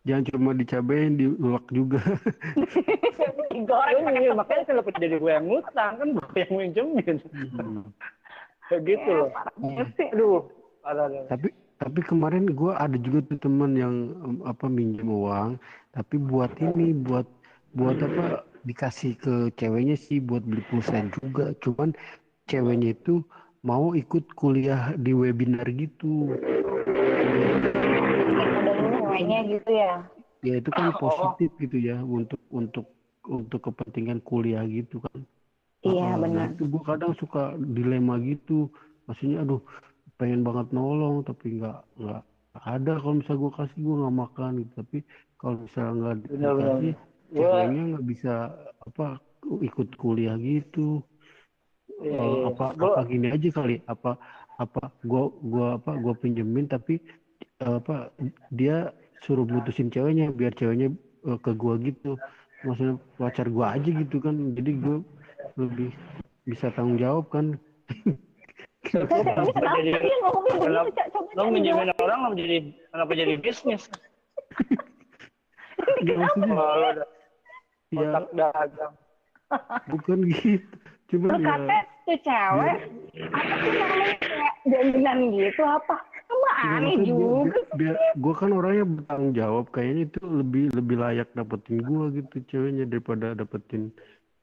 [0.06, 2.00] Jangan cuma dicabain, diulek juga.
[3.52, 7.16] Digoreng pakai Iya, makanya kenapa jadi gue yang ngutang kan gue yang minjemin
[7.52, 7.84] Hmm.
[8.66, 9.28] kayak gitu loh
[9.94, 10.08] sih.
[10.10, 10.42] aduh
[10.82, 13.94] ada ada Tapi tapi kemarin gue ada juga tuh teman yang
[14.42, 15.60] apa minjem uang,
[15.90, 17.28] tapi buat ini buat
[17.76, 21.52] buat apa dikasih ke ceweknya sih buat beli pulsa juga.
[21.62, 21.92] Cuman
[22.50, 23.22] ceweknya itu
[23.62, 26.34] mau ikut kuliah di webinar gitu.
[29.06, 29.92] Ceweknya gitu ya.
[30.44, 31.00] Ya itu kan Oh.
[31.00, 32.86] positif gitu ya untuk untuk
[33.26, 35.26] untuk kepentingan kuliah gitu kan.
[35.82, 36.46] Iya, Ah, nah benar.
[36.54, 38.70] itu gue kadang suka dilema gitu.
[39.06, 39.62] Maksudnya aduh
[40.18, 42.22] pengen banget nolong tapi nggak nggak
[42.56, 44.72] ada kalau misalnya gue kasih gue nggak makan gitu.
[44.82, 44.98] Tapi
[45.38, 46.76] kalau misalnya nggak Benar, benar.
[46.78, 46.94] dikasih
[47.32, 48.34] ceweknya nggak bisa
[48.82, 49.18] apa
[49.62, 51.02] ikut kuliah gitu.
[51.96, 52.50] Iya, Eh, iya.
[52.50, 54.20] apa Gua- apa gini aja kali apa
[54.58, 57.00] apa gua gua apa gua pinjemin tapi
[57.62, 58.12] eh, apa
[58.52, 58.92] dia
[59.24, 60.92] suruh mutusin ceweknya biar ceweknya
[61.24, 62.20] eh, ke gua gitu
[62.60, 64.96] maksudnya pacar gua aja gitu kan jadi gua
[65.56, 65.88] lebih
[66.44, 67.56] bisa tanggung jawab kan
[68.86, 69.50] Kenapa
[69.82, 69.98] jadi
[71.34, 72.02] lo minjemin dijawab.
[72.06, 72.56] orang kenapa jadi
[72.92, 73.82] kenapa jadi bisnis?
[77.96, 78.94] Lo udah ya dagang.
[79.92, 82.76] bukan gitu cuma Lu ya kata tuh cewek,
[83.30, 85.96] apa sih namanya kayak jaminan gitu apa?
[86.56, 87.58] Ya, aneh maksudnya gua, juga.
[87.78, 92.84] biar, gua kan orangnya bertanggung jawab kayaknya itu lebih lebih layak dapetin gua gitu ceweknya
[92.88, 93.92] daripada dapetin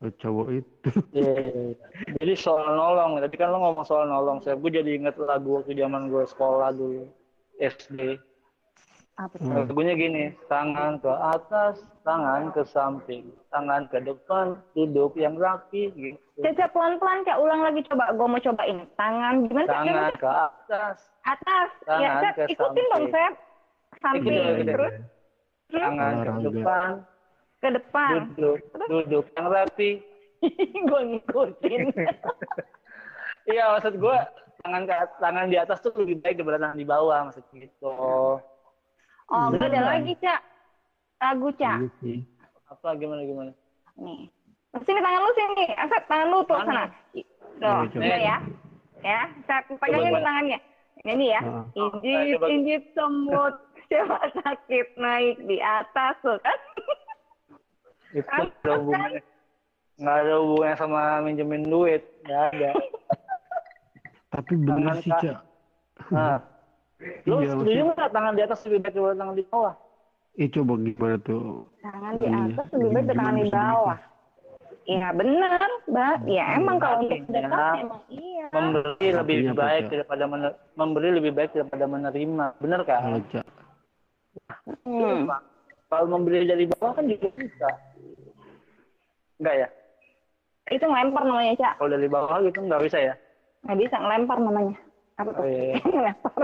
[0.06, 1.76] eh, cowok itu Iya, iya, iya.
[2.22, 5.78] Jadi soal nolong, tadi kan lo ngomong soal nolong, saya gue jadi inget lagu waktu
[5.78, 7.06] zaman gue sekolah dulu
[7.62, 8.18] SD.
[9.14, 9.46] Apa tuh?
[9.46, 9.70] Hmm.
[9.70, 16.18] Lagunya gini, tangan ke atas, tangan ke samping, tangan ke depan, duduk yang rapi, gitu.
[16.42, 18.10] Caca pelan-pelan Cak, ulang lagi coba.
[18.18, 18.78] Gue mau cobain.
[18.98, 19.70] Tangan gimana?
[19.70, 20.98] Tangan Gimana, ke atas?
[21.30, 21.70] Atas.
[21.86, 23.14] ya, tangan Cak, ke ikutin dong, samping.
[23.14, 23.34] Sep.
[24.02, 24.34] Samping.
[24.34, 24.66] Ikutin.
[24.66, 24.94] Terus
[25.70, 26.90] terus tangan ke depan,
[27.62, 28.12] ke depan.
[28.34, 28.58] duduk,
[28.90, 29.92] duduk yang rapi.
[30.90, 31.82] gue ngikutin.
[33.44, 34.18] Iya, maksud gue
[34.64, 37.92] tangan ke tangan di atas tuh lebih baik daripada tangan di bawah, maksud gitu.
[39.28, 39.58] Oh, Iya.
[39.58, 40.40] beda lagi, Cak.
[41.20, 41.78] Lagu, Cak.
[42.00, 42.18] Iya.
[42.68, 43.52] Apa gimana gimana?
[43.96, 44.28] Nih.
[44.76, 45.66] Sini tangan lu sini.
[45.72, 46.86] Asep tangan lu tuh sana.
[46.90, 48.02] Tuh, Iya, coba.
[48.02, 48.38] udah ya.
[49.00, 50.60] Ya, saya pegangin tangannya.
[51.04, 51.42] Ini ya.
[51.42, 51.66] Ah.
[51.74, 53.56] Injit, injit semut.
[53.92, 56.58] Coba sakit naik di atas tuh kan.
[58.10, 58.50] Itu Kan?
[58.50, 59.22] ada hubungannya.
[59.96, 62.02] Nggak ada hubungannya sama minjemin duit.
[62.24, 62.70] Nggak ada.
[64.32, 65.38] Tapi Tangan sih, Cak.
[66.10, 66.42] Nah,
[67.24, 69.74] lu Iya, setuju nggak tangan di atas lebih baik daripada tangan di bawah?
[70.34, 71.46] Eh, coba gimana tuh?
[71.80, 72.40] Tangan di Iya.
[72.50, 73.98] atas lebih baik dari tangan di bawah.
[74.84, 76.16] Iya benar, Mbak.
[76.28, 78.46] Ya emang kalau untuk Artinya, sedekah emang iya.
[78.52, 79.92] Memberi lebih Artinya baik Cak?
[79.96, 82.46] daripada mener- memberi lebih baik daripada menerima.
[82.60, 83.02] Bener kan?
[84.84, 85.24] Hmm.
[85.88, 87.70] Kalau memberi dari bawah kan juga bisa.
[89.40, 89.68] Enggak ya?
[90.68, 91.74] Itu ngelempar namanya, Cak.
[91.80, 93.14] Kalau dari bawah gitu nggak bisa ya?
[93.64, 94.76] Nggak bisa ngelempar namanya.
[95.20, 95.44] Apa tuh?
[95.44, 95.76] Oh, iya.
[95.82, 96.42] ngelempar.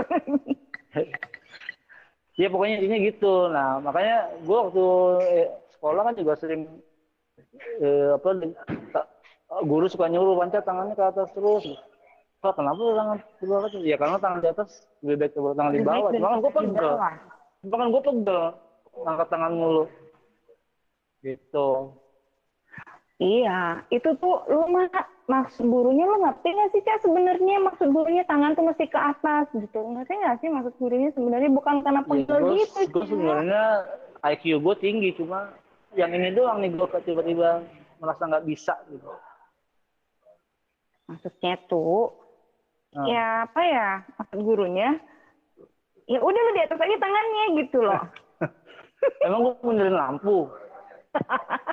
[2.40, 3.34] Ya pokoknya intinya gitu.
[3.52, 4.86] Nah makanya gue waktu
[5.28, 6.64] eh, sekolah kan juga sering
[7.82, 8.28] eh, apa
[9.66, 11.64] guru suka nyuruh pancat tangannya ke atas terus.
[12.40, 13.82] Pak kenapa lu tangan di bawah atas?
[13.84, 14.68] Ya karena tangan di atas
[15.04, 16.08] lebih baik daripada tangan di bawah.
[16.16, 16.92] Cuma kan gue pegel.
[17.60, 18.42] Cuma kan gue pegel
[19.04, 19.84] angkat tangan mulu.
[21.20, 21.68] Gitu.
[23.20, 24.88] Iya, itu tuh lu mah
[25.30, 29.46] maksud gurunya lu ngerti nggak sih Cak sebenarnya maksud gurunya tangan tuh mesti ke atas
[29.54, 29.78] gitu.
[29.78, 32.80] Ngerti nggak sih maksud gurunya sebenarnya bukan karena Ya, pegel gue gitu.
[32.90, 33.62] gue sebenarnya
[34.26, 35.54] IQ gue tinggi cuma
[35.94, 37.62] yang ini doang nih gue tiba-tiba
[38.02, 39.10] merasa nggak bisa gitu.
[41.06, 42.10] Maksudnya tuh
[42.90, 43.06] Nah.
[43.06, 43.88] ya apa ya
[44.18, 44.98] maksud gurunya
[46.10, 48.02] ya udah lu di atas aja tangannya gitu loh.
[49.26, 50.50] Emang gue benerin lampu.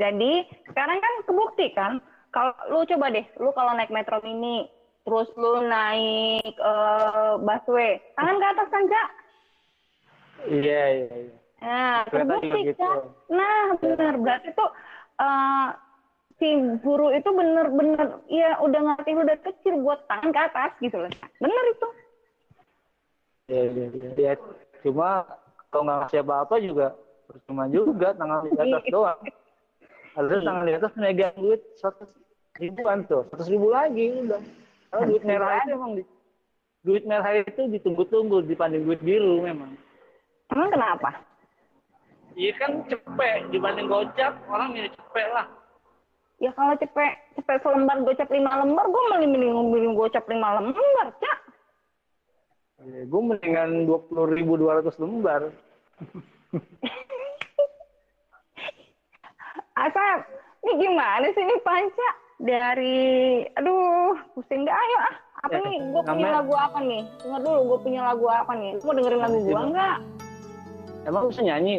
[0.00, 0.32] Jadi
[0.68, 1.92] sekarang kan kebukti kan
[2.30, 4.66] kalau lu coba deh, lu kalau naik metro mini
[5.00, 9.08] terus lu naik eh, busway, tangan ke atas kan Cak?
[10.48, 11.36] Iya iya iya.
[11.60, 12.90] Nah, terbukti gitu.
[13.28, 14.70] Nah, benar berarti tuh
[15.20, 15.68] eh,
[16.40, 16.48] si
[16.80, 21.12] guru itu bener-bener ya udah ngerti lu dari kecil buat tangan ke atas gitu loh.
[21.36, 21.88] Bener itu.
[23.50, 24.10] Iya iya iya.
[24.16, 24.32] Ya,
[24.80, 25.26] cuma
[25.68, 26.86] kalau nggak ngasih apa-apa juga
[27.28, 29.39] percuma juga tangan di atas Iya.
[30.14, 30.26] Doang.
[30.26, 32.10] Harusnya tangan di atas megang duit seratus
[32.58, 34.42] ribuan tuh, seratus ribu lagi udah.
[34.90, 36.02] Kalau duit merah itu emang di,
[36.82, 39.78] duit merah itu ditunggu-tunggu dibanding duit biru memang.
[40.50, 41.10] Emang kenapa?
[42.34, 45.46] Iya kan cepet dibanding gocap orang milih cepet lah.
[46.40, 51.06] Ya kalau cepet cepet selembar gocap lima lembar, gue mending mending mending gocap lima lembar,
[51.20, 51.38] cak.
[52.80, 55.52] Ya, gue mendingan dua puluh ribu dua ratus lembar.
[59.80, 60.18] Asap,
[60.60, 62.08] ini gimana sih ini panca?
[62.36, 62.98] Dari,
[63.54, 65.14] aduh, pusing dah, ayo ah.
[65.40, 65.76] Apa Eh, nih?
[65.88, 67.02] Gue punya lagu apa nih?
[67.18, 68.72] Dengar dulu, gue punya lagu apa nih?
[68.78, 69.96] Mau dengerin lagu gue nggak?
[71.08, 71.76] Emang bisa nyanyi?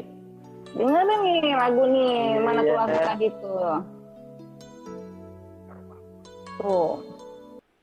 [0.74, 2.82] Dengerin nih lagu nih, mana tuh Iya.
[2.82, 3.78] lagu tadi tuh.
[6.58, 6.92] Tuh.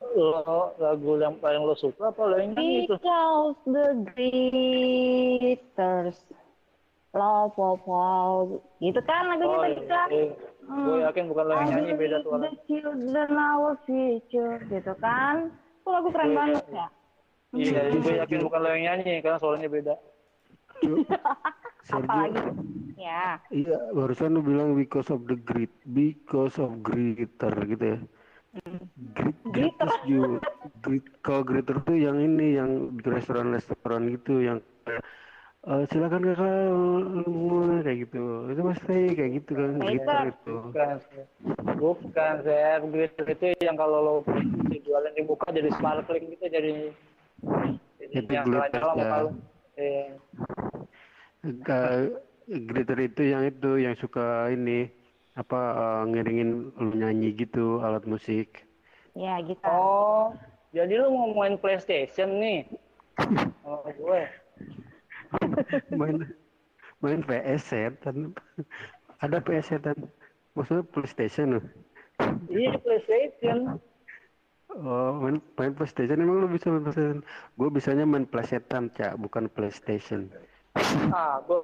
[0.09, 2.95] Lo lagu yang paling lo suka apa lo yang nyanyi itu?
[2.97, 3.85] Because the
[4.99, 6.17] glitters
[7.13, 8.61] love of all.
[8.81, 10.07] Gitu kan lagunya Oh tadi iya, kan?
[10.11, 10.25] iya.
[10.69, 12.31] Gue yakin bukan lo yang I nyanyi beda tuh.
[12.37, 14.57] The children our future.
[14.69, 15.49] Gitu kan?
[15.81, 16.77] Itu lagu keren Iya, banget iya.
[16.77, 16.87] ya.
[17.49, 19.95] Iya, gue yakin bukan lo yang nyanyi karena suaranya beda.
[21.89, 22.39] Apalagi
[22.99, 23.39] ya.
[23.49, 27.99] iya barusan lu bilang because of the grit, because of glitter gitu ya.
[29.13, 30.41] Grit, grit is you,
[30.81, 34.57] grit, kalau glitter tuh yang ini yang di restoran-restoran gitu yang
[35.59, 36.71] "Eh, silakan kakak
[37.27, 40.55] lu kayak gitu itu pasti kayak gitu kan glitter itu
[41.79, 42.79] Bukan, Sep.
[42.91, 44.13] Glitter itu yang kalau lo
[44.71, 46.71] jualan di muka jadi sparkling gitu, jadi
[47.99, 49.23] jadi yang glitter, nyala muka ya.
[49.23, 49.31] lo.
[49.79, 50.03] Iya.
[51.63, 52.11] Ka-
[52.49, 54.91] glitter itu yang itu yang suka ini
[55.35, 58.67] apa eh, ngiringin lu nyanyi gitu alat musik
[59.17, 59.63] Ya gitu.
[59.65, 60.31] Oh,
[60.71, 62.67] jadi lu mau main PlayStation nih?
[63.67, 64.21] Oh, gue.
[65.93, 66.17] Main
[66.99, 68.35] main PS setan.
[69.23, 69.97] Ada PS setan.
[70.55, 71.47] Maksudnya PlayStation.
[71.59, 71.65] Loh
[72.51, 73.79] Iya, PlayStation.
[74.75, 76.19] oh main main PlayStation.
[76.19, 77.21] Emang lu bisa main PlayStation?
[77.55, 80.27] Gue bisanya main PlayStation cak bukan PlayStation.
[81.15, 81.59] Ah, gue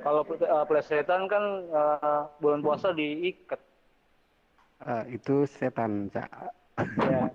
[0.00, 3.58] kalau uh, PlayStation kan uh, bulan puasa diikat.
[4.80, 6.30] Ah, itu setan cak.
[7.02, 7.32] Ya.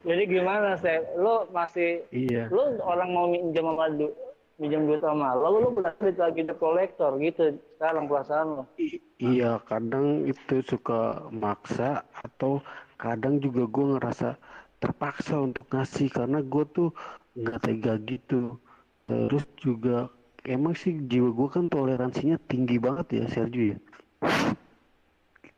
[0.00, 0.96] Jadi gimana, sih?
[1.14, 4.08] Lu masih iya lu orang mau minjem sama du,
[4.56, 8.64] minjem duit sama lo, lu berarti lagi di kolektor gitu sekarang perasaan lo.
[8.80, 12.64] I- iya kadang itu suka maksa atau
[12.96, 14.40] kadang juga gue ngerasa
[14.78, 16.88] terpaksa untuk ngasih karena gue tuh
[17.36, 18.56] nggak tega gitu
[19.04, 20.08] terus juga
[20.44, 23.78] emang sih jiwa gue kan toleransinya tinggi banget ya Sergio ya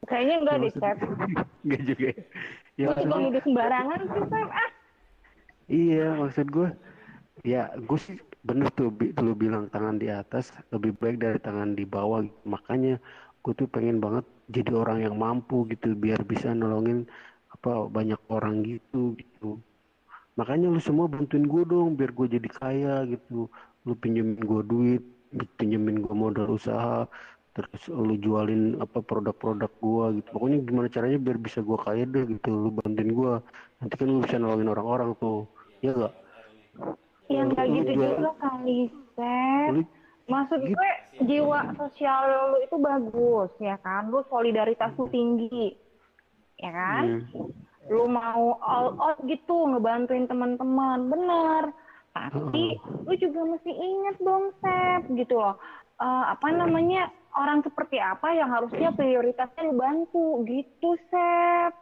[0.02, 0.98] Kayaknya enggak deh, Maksudnya- Sep.
[1.66, 2.22] nggak juga ya,
[2.78, 4.48] ya maksudnya- nuduh sembarangan sih, Sep.
[4.48, 4.70] Ah,
[5.68, 6.68] iya maksud gue
[7.42, 11.78] ya gue sih bener tuh bi- lu bilang tangan di atas lebih baik dari tangan
[11.78, 12.98] di bawah makanya
[13.42, 17.06] gue tuh pengen banget jadi orang yang mampu gitu biar bisa nolongin
[17.50, 19.58] apa banyak orang gitu gitu.
[20.34, 23.46] Makanya lu semua bantuin gue dong biar gue jadi kaya gitu.
[23.84, 25.02] Lu pinjemin gue duit
[25.56, 27.08] pinjemin gue modal usaha
[27.52, 32.24] terus lu jualin apa produk-produk gue gitu pokoknya gimana caranya biar bisa gue kaya deh
[32.24, 33.32] gitu lu bantuin gue
[33.76, 35.44] nanti kan lu bisa nolongin orang-orang tuh
[35.84, 36.14] ya gak
[37.28, 38.78] ya enggak Lu gitu jual- juga kali,
[39.14, 39.68] Sep.
[39.72, 39.82] lu
[40.22, 40.72] Maksud Gitu.
[40.72, 40.90] gue
[41.26, 42.20] jiwa sosial
[42.54, 45.74] lu itu bagus ya kan, lu solidaritas lu tinggi,
[46.56, 47.26] ya kan?
[47.26, 47.50] Hmm.
[47.90, 51.74] Lu mau all out gitu ngebantuin teman-teman, bener.
[52.14, 55.58] Tapi lu juga mesti inget dong, Sep, gitu loh.
[55.98, 61.72] Eh, apa namanya orang seperti apa yang harusnya prioritasnya lu bantu, gitu, Sep.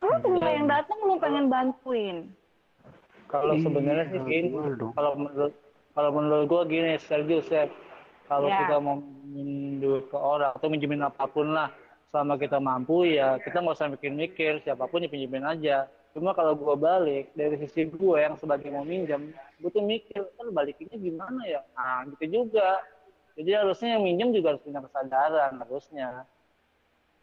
[0.00, 2.16] Lu semua yang datang lu pengen bantuin.
[3.30, 4.92] Kalau Iya, sebenarnya sih gini, gimana dong?
[4.96, 5.52] kalau menurut
[5.94, 7.70] kalau menurut gue gini, Sergio, Sep,
[8.26, 8.58] kalau Ya.
[8.64, 11.70] kita mau minjemin duit ke orang atau minjemin apa pun lah,
[12.10, 15.86] selama kita mampu ya kita nggak usah mikir-mikir siapa pun dipinjemin aja.
[16.10, 19.30] Cuma kalau gue balik dari sisi gue yang sebagai mau minjem,
[19.62, 21.62] gue tuh mikir kan balikinnya gimana ya?
[21.78, 22.82] Nah gitu juga.
[23.38, 26.08] Jadi harusnya yang minjem juga harus punya kesadaran harusnya.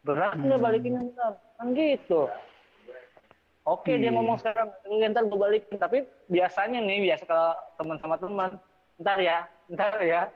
[0.02, 1.32] Berat nggak balikinnya ntar?
[1.58, 2.30] Kan gitu.
[3.68, 4.16] Oke dia Iya.
[4.16, 5.76] ngomong sekarang, "Lu ntar gue balikin.
[5.76, 8.50] Tapi biasanya nih, biasa kalau teman sama teman,
[8.96, 10.32] ntar ya, ntar ya.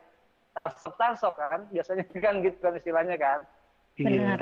[0.53, 3.41] Tarsok tarsok kan, biasanya kan gitu kan istilahnya kan.
[3.97, 4.41] iya Benar.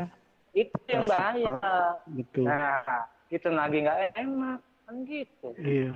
[0.50, 1.54] Itu yang bahaya.
[2.10, 5.48] betul Nah, itu lagi nggak enak kan gitu.
[5.54, 5.94] iya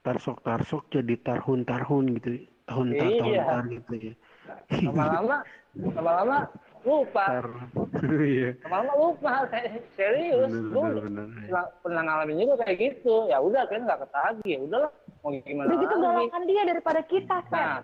[0.00, 3.44] tarsok tarsok jadi tarhun tarhun gitu tahun tar tahun Iya.
[3.44, 4.14] tar gitu ya
[4.82, 5.36] Lama-lama,
[5.76, 6.38] lama-lama
[6.82, 7.24] lupa.
[8.26, 9.32] iya Lama-lama lupa.
[9.94, 11.40] Serius, gue benar benar iya.
[11.46, 13.14] pernah, pernah ngalamin juga kayak gitu.
[13.30, 14.48] Ya udah kan nggak ketagi.
[14.48, 14.90] Ya udahlah,
[15.22, 17.36] mau gimana Udah gitu galakan dia daripada kita.
[17.52, 17.80] Nah,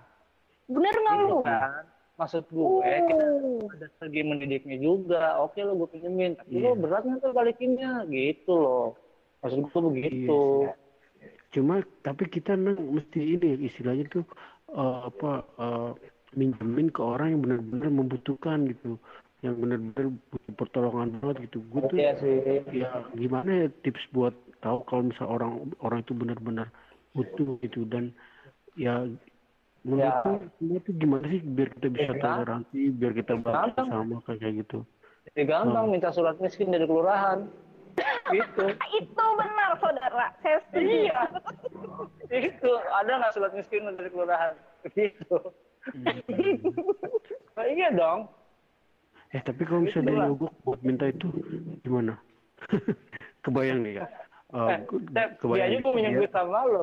[0.69, 1.39] Bener nggak gitu lu?
[1.47, 1.85] kan.
[2.19, 3.63] Maksud gue, kita Uh.
[3.79, 5.39] ada segi mendidiknya juga.
[5.39, 6.75] Oke lo gue pinjemin, tapi Iya.
[6.75, 8.99] lo berat nggak tuh balikinnya, gitu loh.
[9.41, 10.43] Maksud gue begitu.
[10.67, 10.75] Iya
[11.49, 14.25] cuma tapi kita nang mesti ini istilahnya tuh
[14.69, 15.91] eh, apa eh,
[16.35, 18.99] minjemin ke orang yang benar-benar membutuhkan gitu
[19.41, 22.37] yang benar-benar butuh pertolongan banget gitu gue tuh sih.
[22.75, 26.67] ya gimana ya tips buat tahu kalau misal orang orang itu benar-benar
[27.15, 28.11] butuh gitu dan
[28.75, 29.07] ya
[29.87, 30.11] menurut
[30.59, 30.81] Ya.
[30.83, 32.21] tuh gimana sih biar kita bisa Ya.
[32.21, 33.87] toleransi biar kita bantu Gampang.
[33.89, 34.79] sama kayak gitu
[35.29, 37.47] Jadi gampang minta surat miskin dari kelurahan.
[38.33, 38.65] gitu.
[38.97, 40.33] Itu benar, saudara.
[40.41, 40.89] Saya setuju.
[41.05, 41.21] Iya.
[42.33, 44.57] Itu ada nggak surat miskin dari kelurahan?
[44.89, 45.39] Gitu.
[47.55, 48.29] Nah, iya dong.
[49.29, 51.29] Eh tapi kalau misalnya dia nyogok buat minta itu
[51.83, 52.17] gimana?
[53.45, 54.05] Kebayang nih ya.
[54.49, 54.79] Uh, Eh,
[55.13, 56.83] Sep, dia aja mau minjem duit sama lo.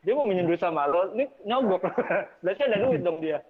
[0.00, 1.82] Dia mau minjem duit sama lo, ini nyogok.
[2.42, 3.42] Berarti ada duit dong dia.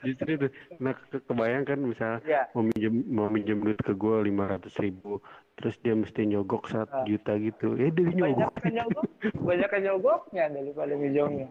[0.00, 0.46] Justru itu.
[0.76, 2.42] Nah ke kebayang kan misalnya Ya.
[2.52, 5.18] mau minjem mau minjem duit ke gue lima ratus ribu,
[5.54, 7.02] terus dia mesti nyogok satu Ah.
[7.02, 7.74] juta gitu.
[7.74, 9.04] Eh dia Banyak nyogok kan nyogok,
[9.36, 11.48] banyak kan nyogoknya daripada minjemnya.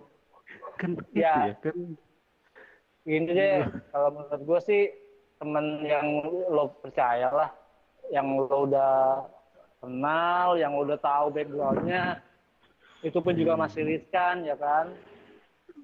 [0.75, 1.51] kan Ya.
[1.51, 1.75] ya kan.
[3.05, 3.61] Gini deh,
[3.93, 4.81] kalau menurut gue sih
[5.37, 7.49] temen yang lo percaya lah,
[8.09, 9.21] yang lo udah
[9.77, 12.17] kenal, yang udah tahu backgroundnya,
[13.05, 14.89] itu pun juga masih riskan ya kan.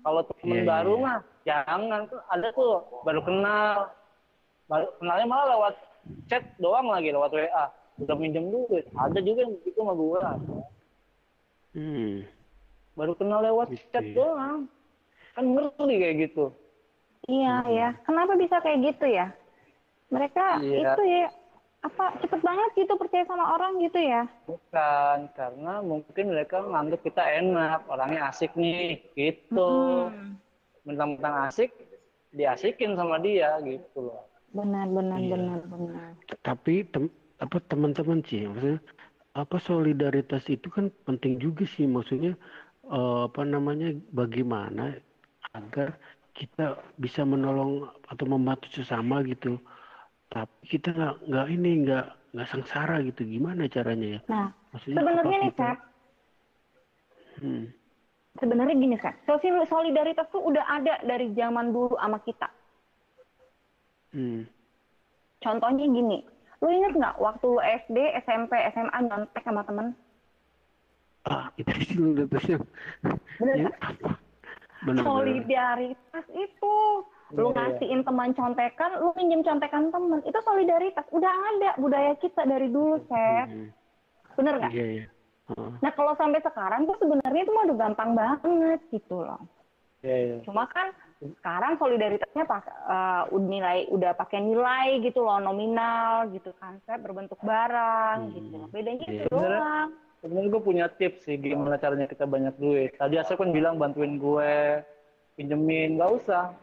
[0.02, 1.04] Kalau temen Iya, baru iya.
[1.06, 3.78] mah jangan, ada tuh baru kenal,
[4.66, 5.76] baru kenalnya malah lewat
[6.26, 7.66] chat doang lagi lewat WA,
[8.02, 8.90] udah minjem duit.
[8.98, 10.22] Ada juga yang begitu sama gue,
[11.72, 12.26] Hmm.
[12.98, 14.16] baru kenal lewat Gitu chat ya.
[14.18, 14.66] doang,
[15.38, 16.50] kan ngeri kayak gitu.
[17.30, 17.88] Iya ya.
[18.08, 19.30] Kenapa bisa kayak gitu ya?
[20.10, 20.98] Mereka Iya.
[20.98, 21.24] itu ya
[21.82, 24.30] apa cepet banget gitu percaya sama orang gitu ya?
[24.46, 29.70] Bukan, karena mungkin mereka menganggap kita enak, orangnya asik nih, gitu.
[30.14, 30.38] Hmm.
[30.86, 31.74] Mentang-mentang asik,
[32.34, 34.30] diasikin sama dia, gitu loh.
[34.54, 35.30] Benar benar Iya.
[35.38, 36.10] benar benar.
[36.46, 37.10] Tapi tem
[37.42, 38.78] apa teman-teman sih maksudnya
[39.34, 42.38] apa solidaritas itu kan penting juga sih maksudnya
[42.86, 44.94] eh, apa namanya bagaimana
[45.58, 45.98] agar
[46.42, 49.62] kita bisa menolong atau membantu sesama gitu
[50.34, 55.38] tapi kita nggak nggak ini nggak nggak sengsara gitu gimana caranya ya Nah, maksudnya sebenarnya
[55.38, 55.78] nih, Sep,
[57.44, 57.64] hmm.
[58.40, 58.96] sebenarnya gini.
[59.28, 62.48] Sosial solidaritas tuh udah ada dari zaman dulu sama kita.
[64.16, 64.48] Hmm.
[65.44, 66.24] Contohnya gini,
[66.64, 69.92] lu inget nggak waktu lu SD, SMP, SMA nyontek sama temen?
[71.30, 72.58] ah itu sih solidaritasnya
[73.38, 73.76] Bener ya, nggak?
[73.78, 74.10] apa
[74.82, 76.76] benar Solidaritas itu
[77.32, 77.64] lu Iya, iya.
[77.64, 81.06] ngasihin teman contekan, lu pinjem contekan temen, itu solidaritas.
[81.10, 83.00] Udah ada budaya kita dari dulu.
[83.08, 83.72] Hmm.
[84.36, 84.72] Bener nggak?
[84.72, 85.06] iya iya
[85.48, 85.72] Heeh.
[85.80, 89.40] Nah kalau sampai sekarang tuh sebenarnya itu mah udah gampang banget gitu loh.
[90.02, 90.36] Iya, iya.
[90.44, 96.52] Cuma kan sekarang solidaritasnya pas eh, udah nilai udah pakai nilai gitu loh nominal gitu
[96.58, 98.34] kan, Sep berbentuk barang Hmm.
[98.34, 98.56] gitu.
[98.58, 98.68] loh.
[98.68, 99.24] Bedanya Iya.
[99.24, 99.90] itu doang.
[100.22, 102.94] Sebenarnya gue punya tips sih gimana caranya kita banyak duit.
[102.96, 104.86] Tadi Asep kan bilang bantuin gue,
[105.34, 106.54] pinjemin, nggak usah.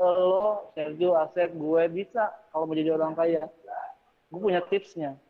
[0.00, 3.44] Lo, Sergio, Asep, gue bisa kalau mau jadi orang kaya.
[4.32, 5.20] Gue punya tipsnya.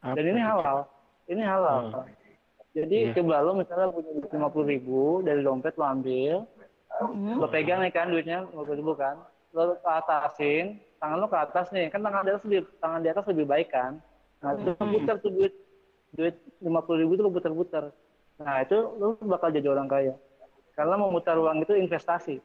[0.00, 0.88] Apa Dan ini halal.
[1.28, 1.80] Ini halal.
[1.92, 2.08] Hmm.
[2.72, 3.20] Jadi Iya.
[3.20, 6.48] coba lo misalnya punya duit lima puluh ribu dari dompet lo ambil,
[7.04, 7.36] Mm-mm.
[7.36, 9.20] lo pegang nih kan duitnya lima puluh ribu kan,
[9.52, 13.08] lo ke atasin, tangan lo ke atas nih, kan tangan di atas lebih tangan di
[13.12, 14.00] atas lebih baik kan.
[14.40, 15.52] Nah itu lo putar tuh duit
[16.12, 17.84] duit lima puluh ribu itu lo putar-putar.
[18.40, 20.14] Nah itu lo bakal jadi orang kaya.
[20.72, 22.36] Karena memutar uang itu investasi.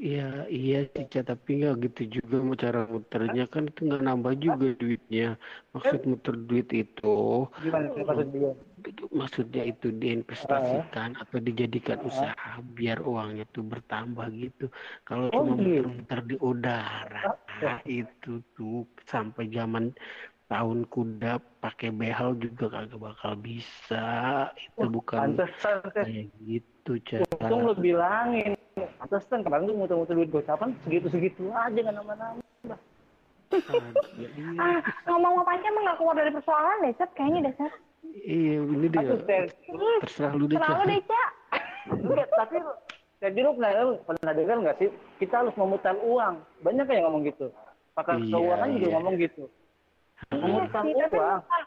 [0.00, 4.72] Iya, iya Cica, tapi nggak gitu juga mau cara muternya kan itu nggak nambah juga
[4.72, 5.36] duitnya.
[5.76, 8.52] Maksud muter duit itu, Gimana sih maksud dia?
[8.80, 14.72] itu maksudnya itu diinvestasikan atau dijadikan usaha biar uangnya tuh bertambah gitu.
[15.04, 15.84] Kalau Oh, cuma gitu.
[15.84, 17.22] muter-muter di udara,
[17.60, 19.92] nah, itu tuh sampai zaman
[20.50, 24.50] tahun kuda pakai behel juga kagak bakal bisa.
[24.58, 26.98] Itu bukan Pantesan kayak gitu,
[27.38, 27.80] Untung lo cara.
[27.80, 28.58] bilangin.
[28.98, 32.42] Pantesan kemarin tuh muter-muter duit gue kapan segitu-segitu aja nggak nama-nama.
[34.58, 34.78] Ah,
[35.10, 37.10] ngomong apa aja emang nggak keluar dari persoalan deh, Sep.
[37.14, 37.72] Kayaknya deh, Sep.
[38.10, 39.00] Iya, ini dia.
[40.02, 40.90] Terserah lu deh, Selalu Ca.
[40.90, 41.30] deh, Cak.
[41.90, 42.56] Enggak, tapi
[43.20, 44.88] jadi lu pernah, lu pernah dengar nggak sih?
[45.22, 46.42] Kita harus memutar uang.
[46.62, 47.50] Banyak yang ngomong gitu.
[47.94, 48.94] Pakar Iya, keuangan juga iya.
[48.98, 49.44] ngomong gitu.
[50.28, 51.40] Memutar Iya, tapi uang.
[51.40, 51.62] bukan,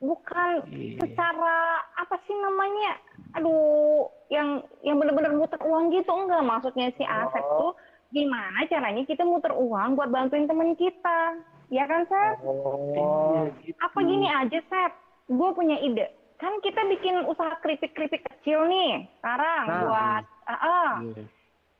[0.00, 0.96] bukan Iya.
[0.98, 1.56] secara
[1.94, 2.92] apa sih namanya?
[3.32, 4.48] Aduh, yang
[4.80, 6.40] yang bener-bener muter uang gitu enggak?
[6.40, 7.58] Maksudnya si Asep Oh.
[7.60, 7.72] tuh
[8.10, 11.38] gimana caranya kita muter uang buat bantuin temen kita?
[11.68, 12.42] Ya kan, Sep?
[12.42, 13.78] Oh, Iya, gitu.
[13.78, 14.92] Apa gini aja, Sep?
[15.28, 16.10] Gue punya ide.
[16.34, 19.80] Kan kita bikin usaha keripik-keripik kecil nih sekarang Nah.
[19.80, 20.90] buat ah, ah.
[20.98, 21.22] Iya.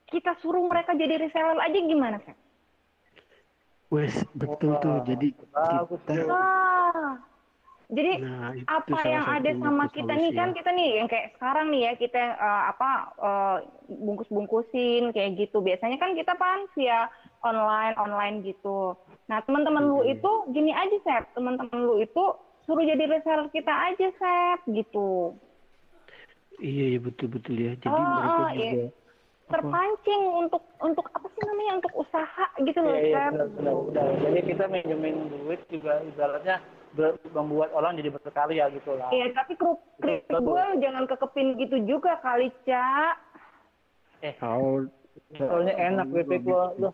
[0.07, 2.39] kita suruh mereka jadi reseller aja gimana, Sep?
[3.91, 5.03] Wes, betul tuh.
[5.03, 6.15] Jadi kita.
[6.31, 7.19] Wah.
[7.91, 10.59] Jadi nah apa yang ada sama kita nih kan solusinya.
[10.63, 13.57] kita nih yang kayak sekarang nih ya kita eh, apa eh,
[13.91, 17.11] bungkus-bungkusin kayak gitu biasanya kan kita kan via
[17.43, 18.95] online online gitu
[19.27, 20.15] nah teman-teman lu Hmm.
[20.15, 22.25] itu gini aja Sep teman-teman lu itu
[22.63, 25.35] suruh jadi reseller kita aja Sep gitu
[26.61, 27.73] Iya, iya betul-betul ya.
[27.81, 28.87] Jadi Oh, mereka oh, juga iya.
[29.51, 29.55] Apa?
[29.59, 33.75] terpancing untuk untuk apa sih namanya untuk usaha gitu loh Iya, iya, Sep benar, benar,
[33.91, 34.07] benar.
[34.23, 36.57] Jadi kita minjemin duit juga ibaratnya
[36.95, 39.11] ber- membuat orang jadi berkarya gitu lah.
[39.11, 40.41] Iya, tapi Betul.
[40.43, 43.15] gue jangan kekepin gitu juga kali, Cak.
[44.39, 44.87] Kalau
[45.35, 46.75] Soalnya enak keripik lo.
[46.79, 46.91] lo.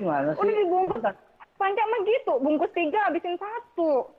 [0.00, 0.40] Gimana sih?
[0.40, 1.02] Udah dibungkus.
[1.54, 4.10] Panca mah gitu, bungkus tiga, habisin satu.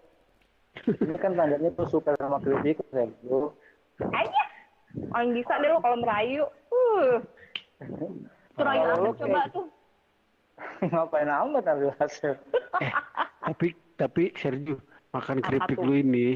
[0.87, 3.51] Ini kan tandanya tuh suka sama Sergio.
[3.99, 4.43] Aja.
[5.11, 6.47] Paling bisa deh lo kalau merayu.
[6.71, 7.19] Uh.
[8.55, 9.65] Kalau Asep lo coba tuh.
[10.91, 12.39] Ngapain amat ambil hasil?
[13.43, 14.79] Tapi tapi Sergio
[15.11, 16.27] makan keripik lu ini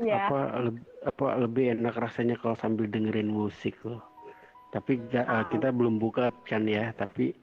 [0.00, 0.32] Ya.
[0.32, 4.00] apa leb- apa lebih enak rasanya kalau sambil dengerin musik loh.
[4.72, 7.36] Tapi ga- eh, kita belum buka kan ya, tapi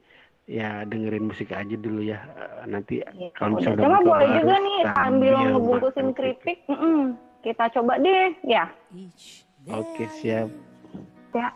[0.50, 2.18] ya dengerin musik aja dulu ya.
[2.34, 3.62] Eh, Nanti Ya, kalau udah.
[3.62, 6.58] misalnya Cuma buka boleh juga nih sambil ngebungkusin keripik.
[6.66, 6.98] mm-mm.
[7.46, 8.64] Kita coba deh, ya.
[9.70, 10.50] Oke siap.
[11.30, 11.54] Ya.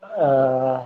[0.00, 0.78] Eh,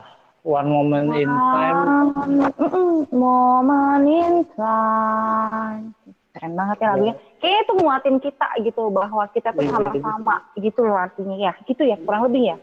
[0.43, 1.81] one moment in time.
[2.11, 3.07] Mm-mm.
[3.15, 5.95] Moment in time.
[6.35, 7.15] Keren banget ya lagunya.
[7.39, 11.53] Kayaknya itu nguatin kita gitu bahwa kita tuh Iya, sama-sama gitu loh artinya ya.
[11.63, 12.57] Gitu ya, kurang lebih ya.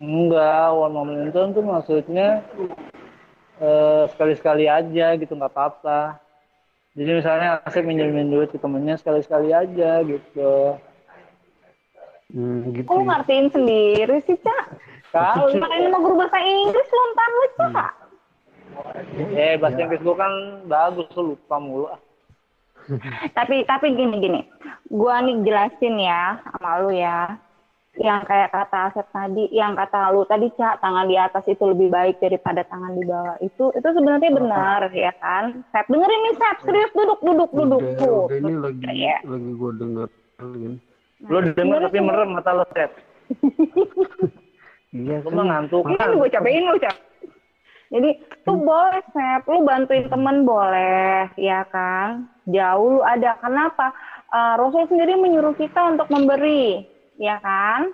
[0.00, 2.40] Enggak, one moment in time tuh maksudnya
[3.60, 6.16] eh, sekali-sekali aja gitu, nggak apa-apa.
[6.96, 10.80] Jadi misalnya Asep minjemin duit ke temennya sekali-sekali aja gitu.
[12.32, 12.88] Hmm, gitu.
[12.88, 13.04] Kok ya.
[13.12, 14.87] ngertiin sendiri sih, Cak?
[15.08, 17.92] Kali, Makanya mau guru bahasa Inggris lu ntar lu, Cak.
[19.32, 20.32] eh bahasa Inggris gua kan
[20.64, 21.86] bagus, lu lupa mulu.
[21.88, 22.00] ah.
[23.36, 24.40] tapi tapi gini gini
[24.88, 27.36] gua nih jelasin ya sama lu ya
[27.98, 31.90] yang kayak kata Asep tadi yang kata lu tadi cak tangan di atas itu lebih
[31.90, 36.56] baik daripada tangan di bawah itu itu sebenarnya benar ya kan Sep dengerin nih Sep
[36.62, 39.16] serius duduk duduk duduk Udah, tuh udah ini lagi Ya.
[39.20, 40.72] lagi gua dengerin.
[41.20, 42.90] Lu denger tapi merem mata lo, Sep.
[44.88, 45.36] Iya Lu kan.
[45.36, 45.84] mah ngantuk.
[45.84, 46.96] ini kan gue cobain lu cak
[47.88, 48.10] jadi
[48.44, 53.92] tuh boleh Sep lu bantuin temen boleh ya kan jauh lu ada kenapa
[54.28, 56.84] Eh, Rasul sendiri menyuruh kita untuk memberi
[57.16, 57.88] ya kan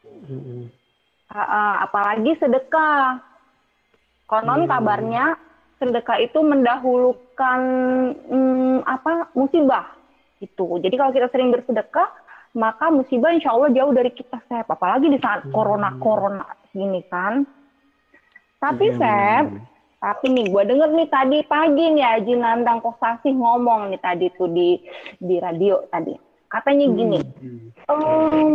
[0.00, 0.72] Mm-mm.
[1.28, 3.20] Uh, uh, apalagi sedekah.
[4.24, 4.70] Konon Hmm.
[4.70, 5.36] kabarnya
[5.76, 7.60] sedekah itu mendahulukan
[8.24, 9.92] hmm, apa musibah
[10.38, 10.80] gitu.
[10.80, 12.08] Jadi kalau kita sering bersedekah,
[12.54, 14.66] maka musibah insya Allah jauh dari kita Sep.
[14.70, 17.42] Apalagi di saat corona corona gini kan.
[18.62, 19.44] Tapi Iya, Sep,
[19.98, 24.48] tapi nih gue denger nih tadi pagi nih Haji Nandang Kosasih ngomong nih tadi tuh
[24.48, 24.78] di
[25.18, 26.14] di radio tadi.
[26.48, 27.74] Katanya gini, Hmm.
[27.90, 28.50] Ehm,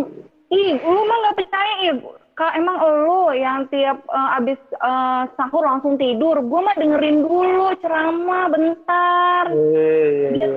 [0.55, 1.99] ih, lu mah nggak percaya ih.
[2.39, 6.39] Kak, emang lu yang tiap eh, abis eh, sahur langsung tidur.
[6.39, 9.51] Gue mah dengerin dulu ceramah bentar.
[9.51, 10.51] Iya, iya, Biar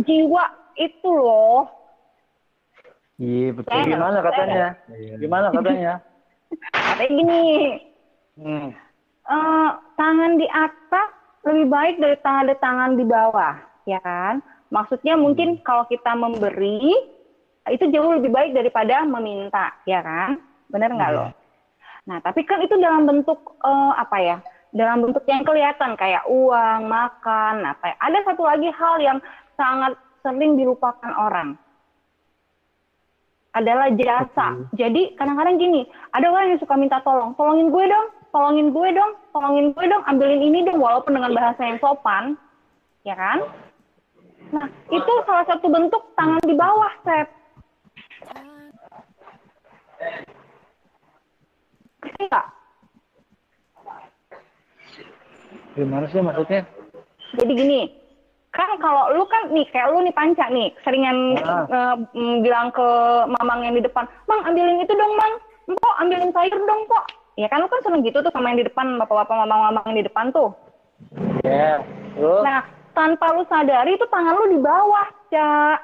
[0.00, 0.44] jiwa
[0.80, 1.79] itu loh.
[3.20, 3.76] Iya betul.
[3.76, 4.66] Eh, Gimana katanya?
[4.88, 5.14] Iya.
[5.20, 5.92] Gimana katanya?
[6.72, 7.42] Katanya gini,
[8.40, 8.68] Hmm.
[9.28, 11.08] eh, tangan di atas
[11.44, 13.54] lebih baik dari tangan di tangan di bawah,
[13.84, 14.40] ya kan?
[14.72, 16.96] Maksudnya mungkin kalau kita memberi
[17.68, 20.40] itu jauh lebih baik daripada meminta, ya kan?
[20.72, 21.28] Bener nggak lo?
[22.08, 24.36] Nah, tapi kan itu dalam bentuk eh, apa ya?
[24.72, 27.96] Dalam bentuk yang kelihatan kayak uang, makan, apa ya?
[28.00, 29.18] Ada satu lagi hal yang
[29.60, 29.92] sangat
[30.24, 31.60] sering dilupakan orang
[33.54, 34.62] adalah jasa.
[34.78, 35.82] Jadi kadang-kadang gini,
[36.14, 40.02] ada orang yang suka minta tolong, tolongin gue dong, tolongin gue dong, tolongin gue dong,
[40.06, 42.38] ambilin ini dong, walaupun dengan bahasa yang sopan,
[43.02, 43.42] ya kan?
[44.50, 47.28] Nah, itu salah satu bentuk tangan di bawah, Sep.
[52.00, 52.46] Ngerti nggak?
[55.78, 56.66] Gimana sih maksudnya?
[57.38, 57.80] Jadi gini,
[58.50, 61.38] kan kalau lu kan nih kayak lu nih panca nih seringan
[61.70, 61.94] Ah.
[61.94, 62.88] mm, bilang ke
[63.30, 65.34] mamang yang di depan, "Mang, ambilin itu dong, Mang."
[65.70, 67.04] "Mpok, ambilin sayur dong, Pok."
[67.38, 70.06] Ya kan lu kan sering gitu tuh sama yang di depan, bapak-bapak mamang-mamang yang di
[70.10, 70.50] depan tuh.
[71.46, 71.80] Ya,
[72.12, 72.42] terus?
[72.42, 72.60] Nah,
[72.92, 75.78] tanpa lu sadari itu tangan lu di bawah, Cak.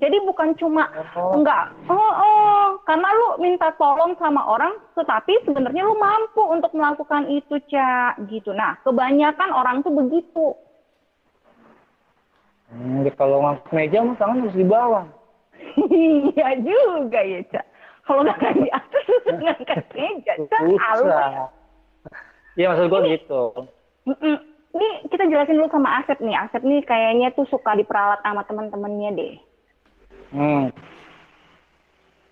[0.00, 1.36] Jadi bukan cuma Oh.
[1.36, 7.28] enggak, oh, oh, karena lu minta tolong sama orang, tetapi sebenarnya lu mampu untuk melakukan
[7.28, 8.56] itu, Cak, gitu.
[8.56, 10.56] Nah, kebanyakan orang tuh begitu.
[12.70, 15.06] Hmm, kalau ngangkat meja mah tangan harus di bawah.
[15.90, 17.66] Iya juga ya, Cak.
[18.06, 19.04] Kalau nggak di atas,
[19.42, 20.60] ngangkat meja, Cak.
[20.98, 21.50] Susah.
[22.58, 23.42] Iya maksud gua gitu.
[24.70, 26.34] Ini kita jelasin dulu sama Asep nih.
[26.34, 29.34] Asep nih kayaknya tuh suka diperalat sama teman-temannya deh.
[30.30, 30.70] Hmm.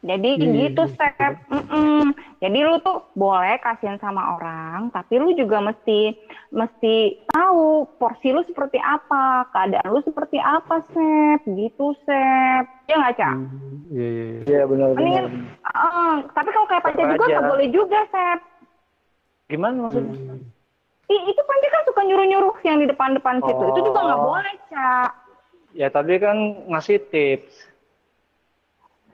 [0.09, 1.12] Jadi Iya, gitu, iya.
[1.12, 1.34] Sep.
[1.52, 2.16] Mm-mm.
[2.40, 6.16] Jadi lu tuh boleh kasihan sama orang, tapi lu juga mesti
[6.48, 11.44] mesti tahu porsi lu seperti apa, keadaan lu seperti apa, Sep.
[11.44, 12.64] Gitu, Sep.
[12.88, 13.34] Ya nggak, Cak?
[13.36, 14.24] Hmm, Iya iya.
[14.24, 14.40] iya.
[14.48, 14.96] Iya benar benar.
[14.96, 15.24] Mendingan,
[15.61, 18.38] eh, tapi kalau kayak Panca juga nggak boleh juga, Sep.
[19.48, 20.16] Gimana maksudnya?
[20.16, 20.40] Hmm.
[21.09, 23.64] Ih, itu Panca kan suka nyuruh-nyuruh yang di depan-depan situ.
[23.76, 24.26] Itu juga nggak Oh.
[24.32, 25.11] boleh, Cak.
[25.76, 27.67] Ya tadi kan ngasih tips.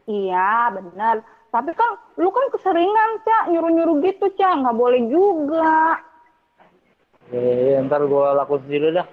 [0.05, 1.24] Iya, benar.
[1.48, 4.52] Tapi kan lu kan keseringan, Cak, nyuruh-nyuruh gitu, Cak.
[4.61, 6.02] Nggak boleh juga.
[7.32, 9.07] Eh, ntar gue lakuin sendiri dah.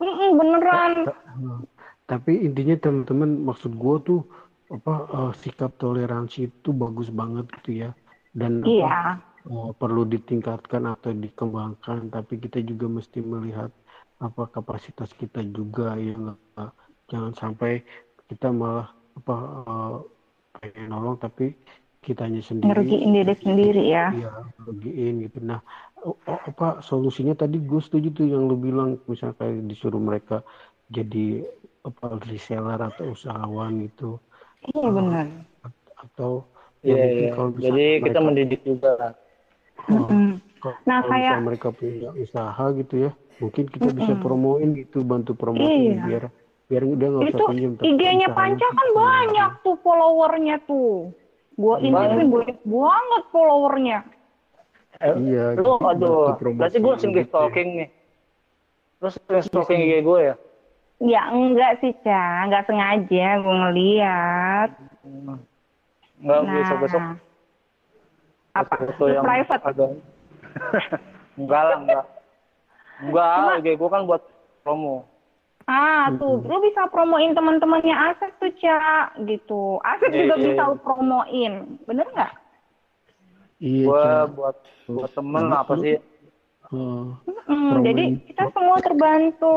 [0.00, 1.08] Mm-mm, beneran.
[2.06, 4.20] Tapi intinya teman-teman maksud gue tuh
[4.66, 7.90] apa eh, sikap toleransi itu bagus banget gitu ya
[8.34, 8.94] dan apa Iya.
[9.46, 13.70] eh, perlu ditingkatkan atau dikembangkan tapi kita juga mesti melihat
[14.18, 16.72] apa kapasitas kita juga yang eh,
[17.06, 17.86] jangan sampai
[18.26, 19.34] kita malah apa
[19.66, 19.96] eh,
[20.56, 21.56] pengen nolong tapi
[22.00, 24.14] kitanya sendiri Ngerugiin diri sendiri ya.
[24.14, 24.30] Iya,
[24.62, 25.42] bagiin gitu.
[25.42, 25.58] Nah,
[26.22, 30.46] apa solusinya tadi gue setuju tuh yang lu bilang misalnya kayak disuruh mereka
[30.86, 31.42] jadi
[31.82, 34.22] apa reseller atau usahawan gitu
[34.70, 35.26] Iya benar.
[35.98, 36.46] atau
[36.86, 37.32] ya Iya, mungkin iya.
[37.34, 39.12] kalau bisa Jadi kita mereka- mendidik juga lah.
[39.82, 40.08] kalau,
[40.86, 44.22] Nah, kalau kayak- mereka punya usaha gitu ya, mungkin kita bisa Mm-mm.
[44.22, 46.02] promoin gitu, bantu promoin Iya.
[46.06, 46.24] biar
[46.66, 47.72] biar dia nggak usah Itu pinjam.
[47.78, 51.14] IG-nya Panca kan banyak tuh followernya tuh.
[51.54, 51.86] Gua Iya.
[51.88, 53.98] intip nih banyak banget followernya.
[54.96, 57.88] Eh, Iya, Lu, gitu, aduh, berarti gue sering gitu stalking nih.
[58.96, 60.34] Terus sering stalking IG gue ya?
[60.96, 62.48] Ya enggak sih, Ca.
[62.48, 64.70] Enggak sengaja gue ngeliat.
[66.16, 67.02] Enggak Nah, besok-besok
[68.54, 68.74] apa?
[68.74, 69.62] foto Itu yang private.
[69.62, 69.86] ada.
[71.38, 72.04] enggak lah, enggak.
[72.96, 74.22] Enggak, IG gue kan buat
[74.64, 75.04] promo.
[75.66, 79.82] Ah, tuh, lu bisa promoin teman-temannya Asep tuh, Ca, gitu.
[79.82, 80.70] Asep Iya, juga iya, bisa iya.
[80.70, 81.52] lu promoin.
[81.82, 82.32] Bener nggak?
[83.58, 84.30] Iya, Gue Ca.
[84.30, 84.56] buat
[84.86, 85.98] buat temen apa sih?
[86.70, 89.54] Oh, Hmm, jadi kita semua terbantu.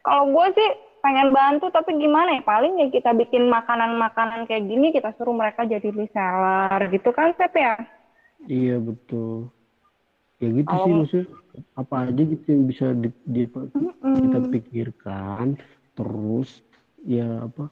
[0.00, 0.68] Kalau gue sih
[1.00, 2.42] pengen bantu, tapi gimana ya?
[2.42, 7.52] Paling ya kita bikin makanan-makanan kayak gini, kita suruh mereka jadi reseller, gitu kan, Sep
[7.52, 7.76] ya?
[8.44, 9.52] iya betul.
[10.40, 11.26] Ya gitu Kalau- sih maksudnya
[11.74, 13.50] apa aja gitu yang bisa di, di-
[14.02, 15.56] kita pikirkan
[15.92, 16.64] terus
[17.04, 17.68] ya apa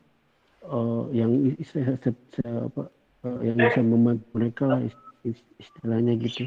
[0.63, 2.93] eh, yang is- se- se- se- apa
[3.25, 6.45] eh, yang bisa membantu mereka lah is- is- istilahnya gitu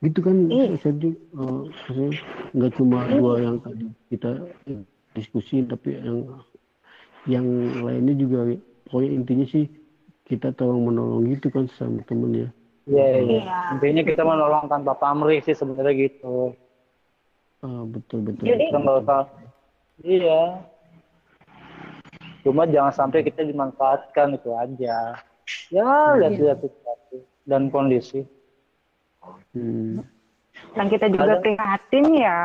[0.00, 0.76] gitu kan Iya.
[0.76, 2.08] jadi eh, maksudnya
[2.52, 4.30] nggak cuma dua yang tadi kita
[5.12, 6.18] diskusi tapi yang
[7.24, 7.46] yang
[7.80, 8.44] lainnya juga
[8.84, 9.64] pokoknya intinya sih
[10.24, 12.48] kita tolong menolong gitu kan sama temen ya
[12.84, 13.20] Iya, iya.
[13.48, 13.58] Iya.
[13.72, 16.52] Intinya kita menolong tanpa pamrih sih sebenarnya gitu.
[17.64, 19.24] Ah, betul betul Jadi- Kita nggak usah.
[20.04, 20.40] Iya.
[22.44, 25.16] Cuma jangan sampai kita dimanfaatkan itu aja.
[25.72, 28.28] Ya, lihat-lihat situasi dan kondisi.
[29.56, 30.04] Hmm.
[30.76, 32.38] Dan kita juga Ada- prihatin ya.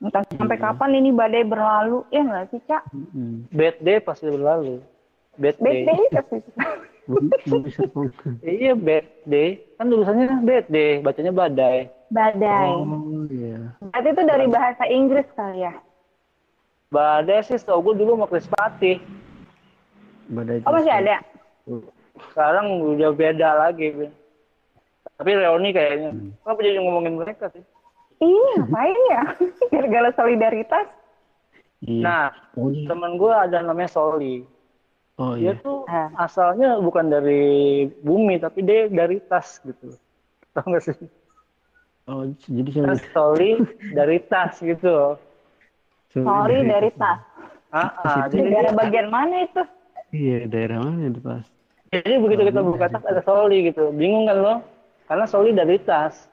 [0.00, 0.64] Entah sampai Iya.
[0.64, 2.82] kapan ini badai berlalu, ya nggak sih, Cak?
[2.90, 3.44] Hmm.
[3.50, 4.80] Bad day pasti berlalu.
[5.36, 5.84] Bad day.
[5.84, 6.36] Badai pasti.
[8.40, 9.60] Iya, bad day.
[9.76, 11.92] Kan tulisannya bad day, bacanya badai.
[12.08, 12.68] Badai.
[12.72, 13.43] Oh iya.
[13.94, 15.70] Berarti itu dari bahasa Inggris kali ya?
[16.90, 18.98] Badai sih setahu gue dulu mau Chris Patih.
[20.26, 21.22] Badai Oh, masih ada?
[22.26, 24.10] Sekarang udah beda lagi.
[25.14, 26.10] Tapi Reoni kayaknya.
[26.10, 26.34] Hmm.
[26.42, 27.62] Kenapa jadi ngomongin mereka sih?
[28.18, 29.22] Iya, ngapain ya?
[29.78, 30.86] Gara-gara solidaritas.
[31.80, 32.02] Iya.
[32.02, 34.42] Nah, Pokoknya- temen gue ada namanya Soli.
[35.14, 35.62] oh Dia iya.
[35.62, 36.10] tuh Ah.
[36.18, 37.42] asalnya bukan dari
[38.02, 39.94] bumi, tapi dia dari tas gitu.
[40.50, 40.98] Tahu nggak sih?
[42.04, 43.50] Oh jadi saya Terus Soli
[43.96, 45.16] dari tas gitu.
[46.12, 47.20] Sorry dari tas.
[47.74, 49.62] Ah, ah, jadi, Negara bagian mana itu?
[50.14, 51.44] Iya daerah mana itu pas?
[51.94, 53.88] jadi begitu kita buka tas ada Soli gitu.
[53.96, 54.54] Bingung kan lo?
[55.08, 56.28] Karena Soli dari tas.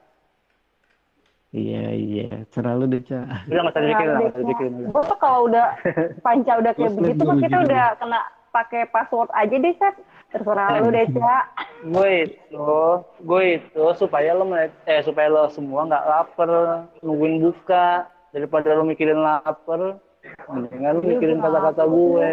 [1.52, 2.28] Iya iya.
[2.52, 3.48] Selalu deh cak.
[3.48, 4.72] Udah nggak usah dipikirin lah, dipikirin.
[4.88, 5.66] Gue tuh kalau udah
[6.24, 7.66] panca udah kayak begitu, mah kita gitu.
[7.68, 8.20] udah kena
[8.52, 9.98] pakai password aja deh, Seth.
[10.32, 11.44] Terserah lu deh, Cak.
[11.82, 12.66] gue itu
[13.20, 16.48] gue itu supaya lo melihat- eh supaya lo semua nggak lapar
[16.98, 19.98] nungguin buka daripada lo mikirin lapar
[20.46, 22.28] mendingan lo mikirin kata-kata gue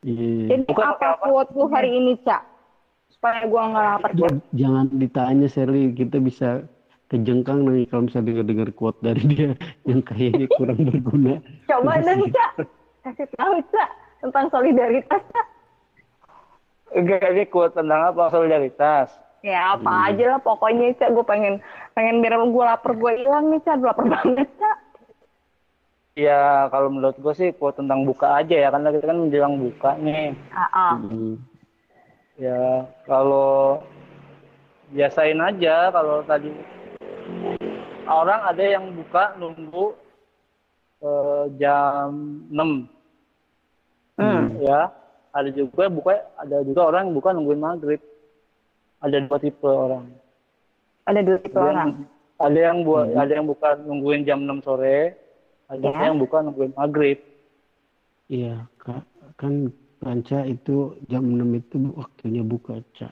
[0.00, 0.56] Iya.
[0.56, 2.40] Jadi Bukan apa quote lu hari ini, Cak?
[3.12, 4.10] Supaya gua nggak lapar.
[4.50, 6.64] Jangan ditanya Sherly, kita bisa
[7.06, 9.52] kejengkang nih kalau misalnya dengar quote dari dia
[9.88, 11.36] yang kayaknya kurang berguna.
[11.68, 12.50] Coba dong, Cak.
[13.04, 13.88] Kasih tahu, Cak.
[14.20, 15.46] Tentang solidaritas, Cak.
[16.90, 19.10] Enggak ini quote tentang apa solidaritas
[19.40, 21.16] Ya, apa aja lah pokoknya, Cak.
[21.16, 21.64] Gue pengen
[21.96, 23.80] pengen biar gue lapar gue hilang nih, Cak.
[23.80, 24.76] Lapar banget, Cak.
[26.12, 29.90] ya kalau menurut gue sih quote tentang buka aja ya karena kita kan menjelang buka
[29.96, 30.94] nih Ah, ah.
[31.00, 31.40] Hmm.
[32.36, 33.80] ya kalau
[34.90, 36.52] biasain aja kalau tadi
[38.04, 39.96] orang ada yang buka nunggu
[41.00, 42.10] eh, jam
[42.52, 42.84] 6
[44.20, 44.52] Hmm.
[44.60, 44.92] ya
[45.30, 48.00] ada juga buka ada juga orang yang buka nungguin maghrib
[49.00, 50.06] ada dua tipe orang
[51.04, 51.90] Ada dua tipe ada yang, orang.
[52.38, 55.16] ada yang buat ada yang buka nungguin jam 6 sore
[55.66, 56.06] ada Ya.
[56.06, 57.18] yang buka nungguin maghrib
[58.26, 59.02] Iya, Kak.
[59.34, 63.10] Kan Panca itu jam 6 itu waktunya buka, Cak.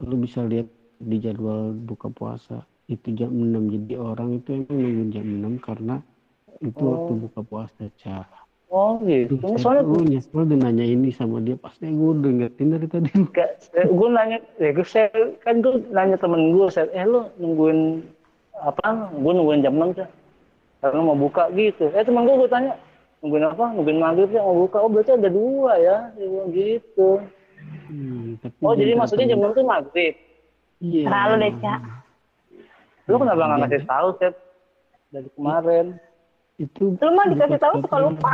[0.00, 2.62] Lu bisa lihat di jadwal buka puasa.
[2.86, 5.96] itu jam 6 jadi orang itu emang nunggu jam 6 karena
[6.62, 6.90] itu Oh.
[6.94, 8.22] waktu buka puasa cah
[8.66, 9.38] Oh gitu.
[9.38, 13.08] Aduh, Soalnya lu nyesel udah nanya ini sama dia pasti gue udah ngertiin dari tadi
[13.30, 15.06] kayak gue nanya, ya gue saya
[15.46, 18.02] kan gue nanya temen gue, saya, eh lu nungguin
[18.58, 19.14] apa?
[19.14, 20.08] Gue nungguin jam 6 sih.
[20.82, 21.94] Karena mau buka gitu.
[21.94, 22.74] Eh temen gue gue tanya,
[23.22, 23.70] nungguin apa?
[23.70, 24.82] Nungguin maghrib ya mau buka.
[24.82, 25.96] Oh berarti ada dua ya,
[26.50, 27.22] gitu.
[27.86, 30.14] Hmm, tapi Oh jadi maksudnya jam 6 itu maghrib.
[30.82, 31.80] iya Terlalu deh, Cak.
[33.06, 33.62] Lu kenapa nggak Iya.
[33.62, 34.38] ngasih tahu Seth
[35.14, 35.86] dari kemarin?
[36.56, 38.32] Itu Lu mah dikasih tahu suka yang lupa.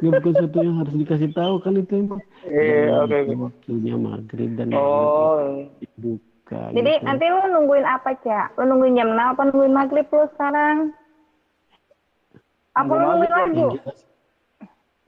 [0.00, 4.72] Nggak bukan sesuatu yang harus dikasih tahu kan itu emang Iya, oke, waktunya maghrib dan
[4.72, 7.04] Oh, dibuka Jadi gitu.
[7.04, 8.56] nanti lu nungguin apa, Cak?
[8.56, 10.76] Lu nungguin jam 6 apa nungguin maghrib lu sekarang?
[12.72, 13.66] Apa Nunggu lu nungguin lagu?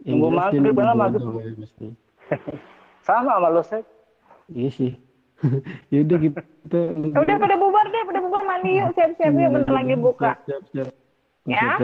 [0.02, 1.32] Yang Nunggu maghrib, gua maghrib.
[1.32, 1.86] ya, pasti.
[3.06, 3.88] sama sama lo Seth.
[4.48, 4.92] iya sih
[5.92, 6.40] yaudah kita
[7.10, 10.30] Udah pada bubar deh, pada bubar mandi yuk, siap-siap yuk, bentar lagi buka.
[10.44, 10.88] siap siap
[11.42, 11.74] Ya?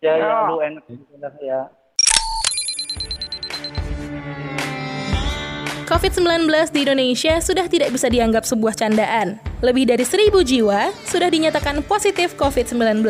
[0.00, 0.56] Ya, ya, Oh.
[0.56, 1.60] lu enak enak ya.
[5.84, 9.36] COVID-19 di Indonesia sudah tidak bisa dianggap sebuah candaan.
[9.60, 13.04] Lebih dari seribu jiwa sudah dinyatakan positif COVID-19.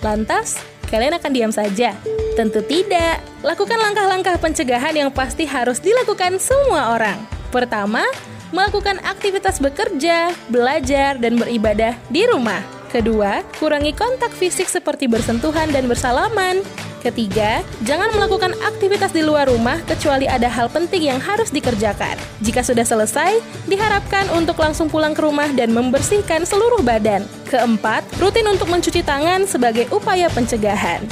[0.00, 0.56] Lantas,
[0.88, 1.92] kalian akan diam saja?
[2.32, 3.20] Tentu tidak.
[3.44, 7.20] Lakukan langkah-langkah pencegahan yang pasti harus dilakukan semua orang.
[7.52, 8.00] Pertama,
[8.48, 12.75] melakukan aktivitas bekerja, belajar, dan beribadah di rumah.
[12.96, 16.64] Kedua, kurangi kontak fisik seperti bersentuhan dan bersalaman.
[17.04, 22.16] Ketiga, jangan melakukan aktivitas di luar rumah kecuali ada hal penting yang harus dikerjakan.
[22.40, 23.36] Jika sudah selesai,
[23.68, 27.28] diharapkan untuk langsung pulang ke rumah dan membersihkan seluruh badan.
[27.52, 31.04] Keempat, rutin untuk mencuci tangan sebagai upaya pencegahan.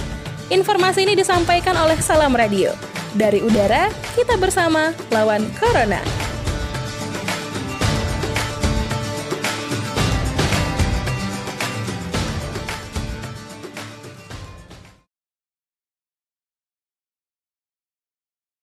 [0.48, 2.72] Informasi ini disampaikan oleh Salam Radio.
[3.12, 6.00] Dari udara, kita bersama lawan Corona.